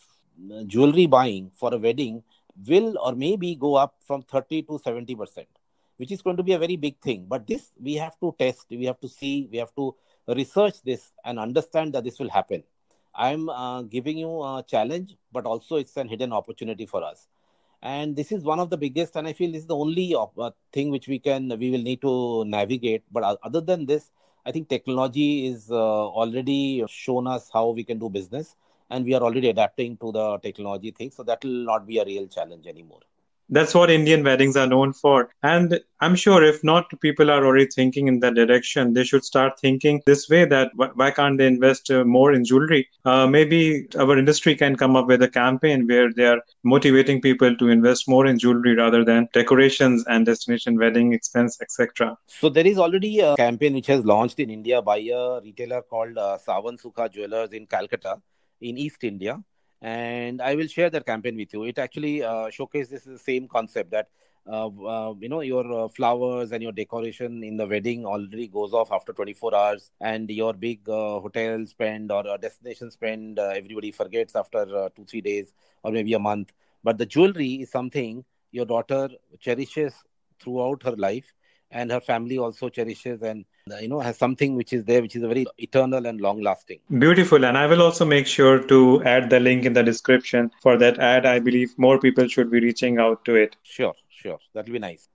uh, 0.52 0.64
jewelry 0.64 1.06
buying 1.06 1.50
for 1.54 1.72
a 1.74 1.78
wedding 1.78 2.22
will 2.66 2.96
or 2.98 3.14
maybe 3.14 3.54
go 3.54 3.74
up 3.76 3.94
from 4.06 4.22
30 4.22 4.62
to 4.62 4.78
70 4.82 5.14
percent 5.14 5.48
which 5.96 6.10
is 6.10 6.22
going 6.22 6.36
to 6.36 6.42
be 6.42 6.54
a 6.54 6.58
very 6.58 6.76
big 6.76 6.98
thing. 7.00 7.26
But 7.28 7.46
this 7.46 7.72
we 7.80 7.94
have 7.94 8.18
to 8.20 8.34
test 8.38 8.66
we 8.70 8.86
have 8.86 8.98
to 9.00 9.08
see 9.08 9.48
we 9.52 9.58
have 9.58 9.74
to 9.74 9.94
research 10.34 10.82
this 10.82 11.12
and 11.24 11.38
understand 11.38 11.92
that 11.94 12.04
this 12.04 12.18
will 12.18 12.30
happen. 12.30 12.62
I'm 13.14 13.48
uh, 13.48 13.82
giving 13.82 14.18
you 14.18 14.42
a 14.42 14.64
challenge, 14.66 15.16
but 15.32 15.46
also 15.46 15.76
it's 15.76 15.96
an 15.96 16.08
hidden 16.08 16.32
opportunity 16.32 16.86
for 16.86 17.02
us. 17.02 17.28
And 17.82 18.14
this 18.14 18.30
is 18.30 18.44
one 18.44 18.60
of 18.60 18.70
the 18.70 18.76
biggest, 18.76 19.16
and 19.16 19.26
I 19.26 19.32
feel 19.32 19.52
this 19.52 19.62
is 19.62 19.66
the 19.66 19.76
only 19.76 20.14
uh, 20.14 20.50
thing 20.72 20.90
which 20.90 21.08
we 21.08 21.18
can 21.18 21.48
we 21.58 21.70
will 21.70 21.82
need 21.82 22.00
to 22.02 22.44
navigate. 22.44 23.02
But 23.10 23.38
other 23.42 23.60
than 23.60 23.86
this, 23.86 24.10
I 24.44 24.52
think 24.52 24.68
technology 24.68 25.46
is 25.46 25.70
uh, 25.70 26.08
already 26.08 26.84
shown 26.88 27.26
us 27.26 27.50
how 27.52 27.70
we 27.70 27.84
can 27.84 27.98
do 27.98 28.10
business, 28.10 28.56
and 28.90 29.04
we 29.04 29.14
are 29.14 29.22
already 29.22 29.48
adapting 29.48 29.96
to 29.98 30.12
the 30.12 30.38
technology 30.38 30.90
thing. 30.90 31.10
So 31.10 31.22
that 31.24 31.42
will 31.42 31.64
not 31.64 31.86
be 31.86 31.98
a 31.98 32.04
real 32.04 32.26
challenge 32.26 32.66
anymore 32.66 33.00
that's 33.50 33.74
what 33.74 33.90
Indian 33.90 34.22
weddings 34.22 34.56
are 34.56 34.66
known 34.66 34.92
for. 34.92 35.30
And 35.42 35.80
I'm 36.00 36.14
sure 36.14 36.42
if 36.42 36.62
not 36.64 36.88
people 37.00 37.30
are 37.30 37.44
already 37.44 37.66
thinking 37.66 38.06
in 38.08 38.20
that 38.20 38.34
direction, 38.34 38.94
they 38.94 39.04
should 39.04 39.24
start 39.24 39.58
thinking 39.60 40.00
this 40.06 40.28
way 40.28 40.44
that 40.46 40.70
why 40.94 41.10
can't 41.10 41.36
they 41.36 41.46
invest 41.46 41.90
uh, 41.90 42.04
more 42.04 42.32
in 42.32 42.44
jewelry? 42.44 42.88
Uh, 43.04 43.26
maybe 43.26 43.86
our 43.98 44.16
industry 44.16 44.54
can 44.54 44.76
come 44.76 44.96
up 44.96 45.06
with 45.06 45.22
a 45.22 45.28
campaign 45.28 45.86
where 45.86 46.12
they 46.12 46.26
are 46.26 46.40
motivating 46.62 47.20
people 47.20 47.54
to 47.56 47.68
invest 47.68 48.08
more 48.08 48.26
in 48.26 48.38
jewelry 48.38 48.74
rather 48.74 49.04
than 49.04 49.28
decorations 49.32 50.04
and 50.06 50.26
destination 50.26 50.78
wedding 50.78 51.12
expense, 51.12 51.58
etc. 51.60 52.16
So 52.28 52.48
there 52.48 52.66
is 52.66 52.78
already 52.78 53.20
a 53.20 53.36
campaign 53.36 53.74
which 53.74 53.88
has 53.88 54.04
launched 54.04 54.38
in 54.40 54.48
India 54.48 54.80
by 54.80 54.98
a 54.98 55.40
retailer 55.40 55.82
called 55.82 56.16
uh, 56.16 56.38
Sawansukha 56.46 57.12
Jewelers 57.12 57.50
in 57.50 57.66
Calcutta 57.66 58.20
in 58.60 58.78
East 58.78 59.02
India 59.04 59.42
and 59.82 60.40
I 60.40 60.54
will 60.54 60.66
share 60.66 60.90
that 60.90 61.06
campaign 61.06 61.36
with 61.36 61.52
you. 61.52 61.64
It 61.64 61.78
actually 61.78 62.22
uh, 62.22 62.50
showcases 62.50 63.04
the 63.04 63.18
same 63.18 63.48
concept 63.48 63.90
that 63.92 64.08
uh, 64.46 64.68
uh, 64.68 65.14
you 65.20 65.28
know 65.28 65.40
your 65.40 65.84
uh, 65.84 65.88
flowers 65.88 66.52
and 66.52 66.62
your 66.62 66.72
decoration 66.72 67.42
in 67.44 67.56
the 67.56 67.66
wedding 67.66 68.06
already 68.06 68.48
goes 68.48 68.72
off 68.72 68.90
after 68.92 69.12
24 69.12 69.54
hours, 69.54 69.90
and 70.00 70.30
your 70.30 70.52
big 70.52 70.88
uh, 70.88 71.20
hotel 71.20 71.64
spend 71.66 72.10
or 72.10 72.24
destination 72.38 72.90
spend 72.90 73.38
uh, 73.38 73.52
everybody 73.54 73.90
forgets 73.90 74.34
after 74.34 74.90
two 74.96 75.04
three 75.04 75.20
days 75.20 75.52
or 75.82 75.92
maybe 75.92 76.14
a 76.14 76.18
month. 76.18 76.52
But 76.82 76.98
the 76.98 77.06
jewelry 77.06 77.54
is 77.62 77.70
something 77.70 78.24
your 78.50 78.64
daughter 78.66 79.08
cherishes 79.40 79.94
throughout 80.40 80.82
her 80.84 80.96
life, 80.96 81.34
and 81.70 81.90
her 81.90 82.00
family 82.00 82.38
also 82.38 82.68
cherishes 82.68 83.22
and 83.22 83.44
you 83.80 83.88
know 83.88 84.00
has 84.00 84.16
something 84.18 84.56
which 84.56 84.72
is 84.72 84.84
there 84.84 85.00
which 85.02 85.14
is 85.14 85.22
a 85.22 85.28
very 85.28 85.46
eternal 85.58 86.06
and 86.06 86.20
long 86.20 86.40
lasting 86.42 86.80
beautiful. 86.98 87.44
And 87.44 87.56
i 87.56 87.66
will 87.66 87.82
also 87.82 88.04
make 88.04 88.26
sure 88.26 88.58
to 88.58 89.02
add 89.04 89.30
the 89.30 89.40
link 89.40 89.64
in 89.64 89.72
the 89.72 89.82
description. 89.82 90.50
For 90.62 90.76
that 90.78 90.98
ad 90.98 91.26
i 91.26 91.38
believe 91.38 91.74
more 91.78 91.98
people 91.98 92.28
should 92.28 92.50
be 92.50 92.60
reaching 92.60 92.98
out 92.98 93.24
to 93.26 93.34
it. 93.36 93.56
Sure 93.62 93.94
sure. 94.20 94.38
That 94.54 94.66
will 94.66 94.74
be 94.74 94.78
nice. 94.78 95.08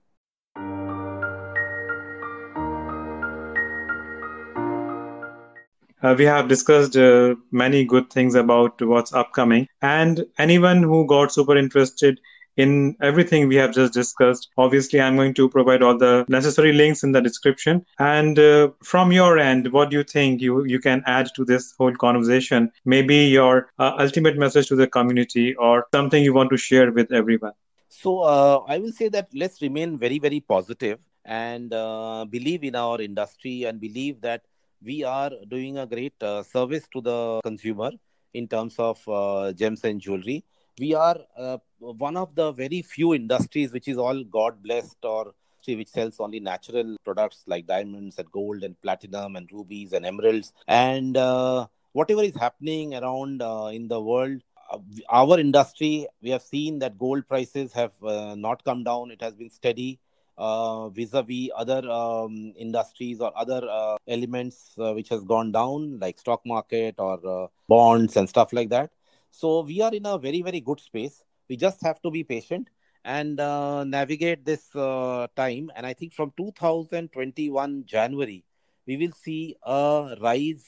Uh, 6.02 6.14
we 6.16 6.24
have 6.24 6.46
discussed 6.46 6.96
uh, 6.96 7.34
many 7.50 7.84
good 7.84 8.10
things 8.10 8.34
about 8.34 8.80
what's 8.82 9.12
upcoming. 9.14 9.66
And 9.82 10.26
anyone 10.38 10.82
who 10.82 11.06
got 11.06 11.32
super 11.32 11.56
interested 11.56 12.20
in 12.56 12.96
everything 13.00 13.48
we 13.48 13.56
have 13.56 13.72
just 13.72 13.92
discussed. 13.92 14.48
Obviously, 14.56 15.00
I'm 15.00 15.16
going 15.16 15.34
to 15.34 15.48
provide 15.48 15.82
all 15.82 15.96
the 15.96 16.24
necessary 16.28 16.72
links 16.72 17.02
in 17.02 17.12
the 17.12 17.20
description. 17.20 17.84
And 17.98 18.38
uh, 18.38 18.70
from 18.82 19.12
your 19.12 19.38
end, 19.38 19.72
what 19.72 19.90
do 19.90 19.96
you 19.96 20.04
think 20.04 20.40
you, 20.40 20.64
you 20.64 20.80
can 20.80 21.02
add 21.06 21.28
to 21.36 21.44
this 21.44 21.74
whole 21.78 21.94
conversation? 21.94 22.72
Maybe 22.84 23.16
your 23.26 23.70
uh, 23.78 23.92
ultimate 23.98 24.36
message 24.36 24.68
to 24.68 24.76
the 24.76 24.86
community 24.86 25.54
or 25.56 25.86
something 25.94 26.22
you 26.22 26.32
want 26.32 26.50
to 26.50 26.56
share 26.56 26.90
with 26.92 27.12
everyone. 27.12 27.52
So, 27.88 28.20
uh, 28.20 28.60
I 28.66 28.78
will 28.78 28.92
say 28.92 29.08
that 29.08 29.28
let's 29.34 29.62
remain 29.62 29.98
very, 29.98 30.18
very 30.18 30.40
positive 30.40 30.98
and 31.24 31.72
uh, 31.72 32.24
believe 32.28 32.64
in 32.64 32.74
our 32.74 33.00
industry 33.00 33.64
and 33.64 33.80
believe 33.80 34.20
that 34.22 34.42
we 34.82 35.02
are 35.02 35.30
doing 35.48 35.78
a 35.78 35.86
great 35.86 36.14
uh, 36.22 36.42
service 36.42 36.86
to 36.92 37.00
the 37.00 37.40
consumer 37.42 37.90
in 38.34 38.46
terms 38.46 38.74
of 38.78 39.00
uh, 39.08 39.52
gems 39.52 39.82
and 39.84 40.00
jewelry 40.00 40.44
we 40.78 40.94
are 40.94 41.18
uh, 41.36 41.58
one 41.78 42.16
of 42.16 42.34
the 42.34 42.52
very 42.52 42.82
few 42.82 43.14
industries 43.14 43.72
which 43.72 43.88
is 43.88 43.96
all 43.98 44.22
God 44.24 44.62
blessed 44.62 45.04
or 45.04 45.34
which 45.68 45.88
sells 45.88 46.20
only 46.20 46.38
natural 46.38 46.96
products 47.04 47.42
like 47.48 47.66
diamonds 47.66 48.18
and 48.18 48.30
gold 48.30 48.62
and 48.62 48.80
platinum 48.82 49.34
and 49.34 49.50
rubies 49.50 49.92
and 49.92 50.06
emeralds. 50.06 50.52
And 50.68 51.16
uh, 51.16 51.66
whatever 51.92 52.22
is 52.22 52.36
happening 52.36 52.94
around 52.94 53.42
uh, 53.42 53.70
in 53.72 53.88
the 53.88 54.00
world 54.00 54.42
uh, 54.70 54.78
our 55.10 55.40
industry 55.40 56.06
we 56.22 56.30
have 56.30 56.42
seen 56.42 56.78
that 56.78 56.96
gold 56.98 57.26
prices 57.26 57.72
have 57.72 57.90
uh, 58.04 58.36
not 58.36 58.62
come 58.64 58.84
down. 58.84 59.10
It 59.10 59.20
has 59.20 59.34
been 59.34 59.50
steady 59.50 59.98
uh, 60.38 60.88
vis-a-vis 60.90 61.48
other 61.56 61.90
um, 61.90 62.52
industries 62.56 63.20
or 63.20 63.32
other 63.36 63.96
elements 64.06 64.74
which 64.76 65.08
has 65.08 65.24
gone 65.24 65.50
down 65.50 65.98
like 65.98 66.18
stock 66.20 66.46
market 66.46 66.94
or 66.98 67.50
bonds 67.66 68.16
and 68.16 68.28
stuff 68.28 68.52
like 68.52 68.68
that 68.68 68.90
So 69.36 69.60
we 69.60 69.82
are 69.82 69.92
in 69.92 70.06
a 70.06 70.16
very, 70.16 70.40
very 70.40 70.60
good 70.60 70.80
space. 70.80 71.22
We 71.50 71.56
just 71.58 71.82
have 71.82 72.00
to 72.00 72.10
be 72.10 72.24
patient 72.24 72.68
and 73.04 73.38
uh, 73.38 73.84
navigate 73.84 74.46
this 74.46 74.74
uh, 74.74 75.26
time. 75.36 75.70
And 75.76 75.84
I 75.84 75.92
think 75.92 76.14
from 76.14 76.32
2021 76.38 77.84
January, 77.84 78.44
we 78.86 78.96
will 78.96 79.12
see 79.12 79.54
a 79.62 80.16
rise 80.22 80.64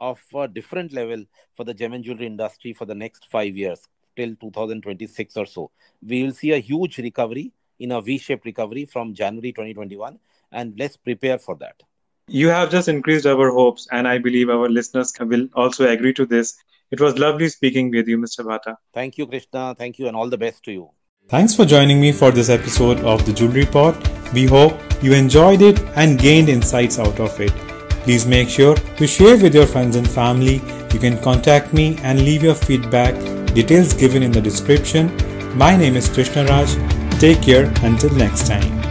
of 0.00 0.20
a 0.32 0.46
different 0.46 0.92
level 0.92 1.24
for 1.56 1.64
the 1.64 1.74
gem 1.74 1.92
and 1.92 2.04
jewelry 2.04 2.26
industry 2.26 2.72
for 2.72 2.84
the 2.84 2.94
next 2.94 3.28
five 3.32 3.56
years 3.56 3.80
till 4.14 4.36
2026 4.36 5.36
or 5.36 5.46
so. 5.46 5.72
We 6.00 6.22
will 6.22 6.32
see 6.32 6.52
a 6.52 6.58
huge 6.58 6.98
recovery 6.98 7.52
in 7.80 7.90
a 7.90 8.00
V-shaped 8.00 8.44
recovery 8.44 8.84
from 8.84 9.12
January 9.12 9.50
2021, 9.50 10.20
and 10.52 10.78
let's 10.78 10.96
prepare 10.96 11.38
for 11.38 11.56
that. 11.56 11.82
You 12.28 12.48
have 12.48 12.70
just 12.70 12.86
increased 12.86 13.26
our 13.26 13.50
hopes, 13.50 13.88
and 13.90 14.06
I 14.06 14.18
believe 14.18 14.50
our 14.50 14.68
listeners 14.68 15.12
will 15.18 15.48
also 15.54 15.88
agree 15.88 16.14
to 16.14 16.24
this. 16.24 16.56
It 16.90 17.00
was 17.00 17.18
lovely 17.18 17.48
speaking 17.48 17.90
with 17.90 18.08
you, 18.08 18.18
Mr. 18.18 18.44
Bhatta. 18.44 18.76
Thank 18.92 19.18
you, 19.18 19.26
Krishna. 19.26 19.74
Thank 19.76 19.98
you, 19.98 20.06
and 20.06 20.16
all 20.16 20.28
the 20.28 20.38
best 20.38 20.62
to 20.64 20.72
you. 20.72 20.90
Thanks 21.28 21.54
for 21.54 21.64
joining 21.64 22.00
me 22.00 22.12
for 22.12 22.30
this 22.30 22.50
episode 22.50 23.00
of 23.00 23.24
the 23.24 23.32
Jewelry 23.32 23.64
Pod. 23.64 23.96
We 24.34 24.44
hope 24.44 24.78
you 25.02 25.14
enjoyed 25.14 25.62
it 25.62 25.80
and 25.96 26.18
gained 26.18 26.50
insights 26.50 26.98
out 26.98 27.18
of 27.18 27.40
it. 27.40 27.52
Please 28.04 28.26
make 28.26 28.50
sure 28.50 28.76
to 28.76 29.06
share 29.06 29.38
with 29.38 29.54
your 29.54 29.66
friends 29.66 29.96
and 29.96 30.08
family. 30.08 30.56
You 30.92 31.00
can 31.00 31.18
contact 31.22 31.72
me 31.72 31.96
and 32.02 32.20
leave 32.20 32.42
your 32.42 32.54
feedback, 32.54 33.14
details 33.54 33.94
given 33.94 34.22
in 34.22 34.32
the 34.32 34.42
description. 34.42 35.10
My 35.56 35.76
name 35.76 35.96
is 35.96 36.10
Krishna 36.10 36.44
Raj. 36.44 36.74
Take 37.18 37.40
care 37.40 37.72
until 37.82 38.10
next 38.10 38.46
time. 38.46 38.83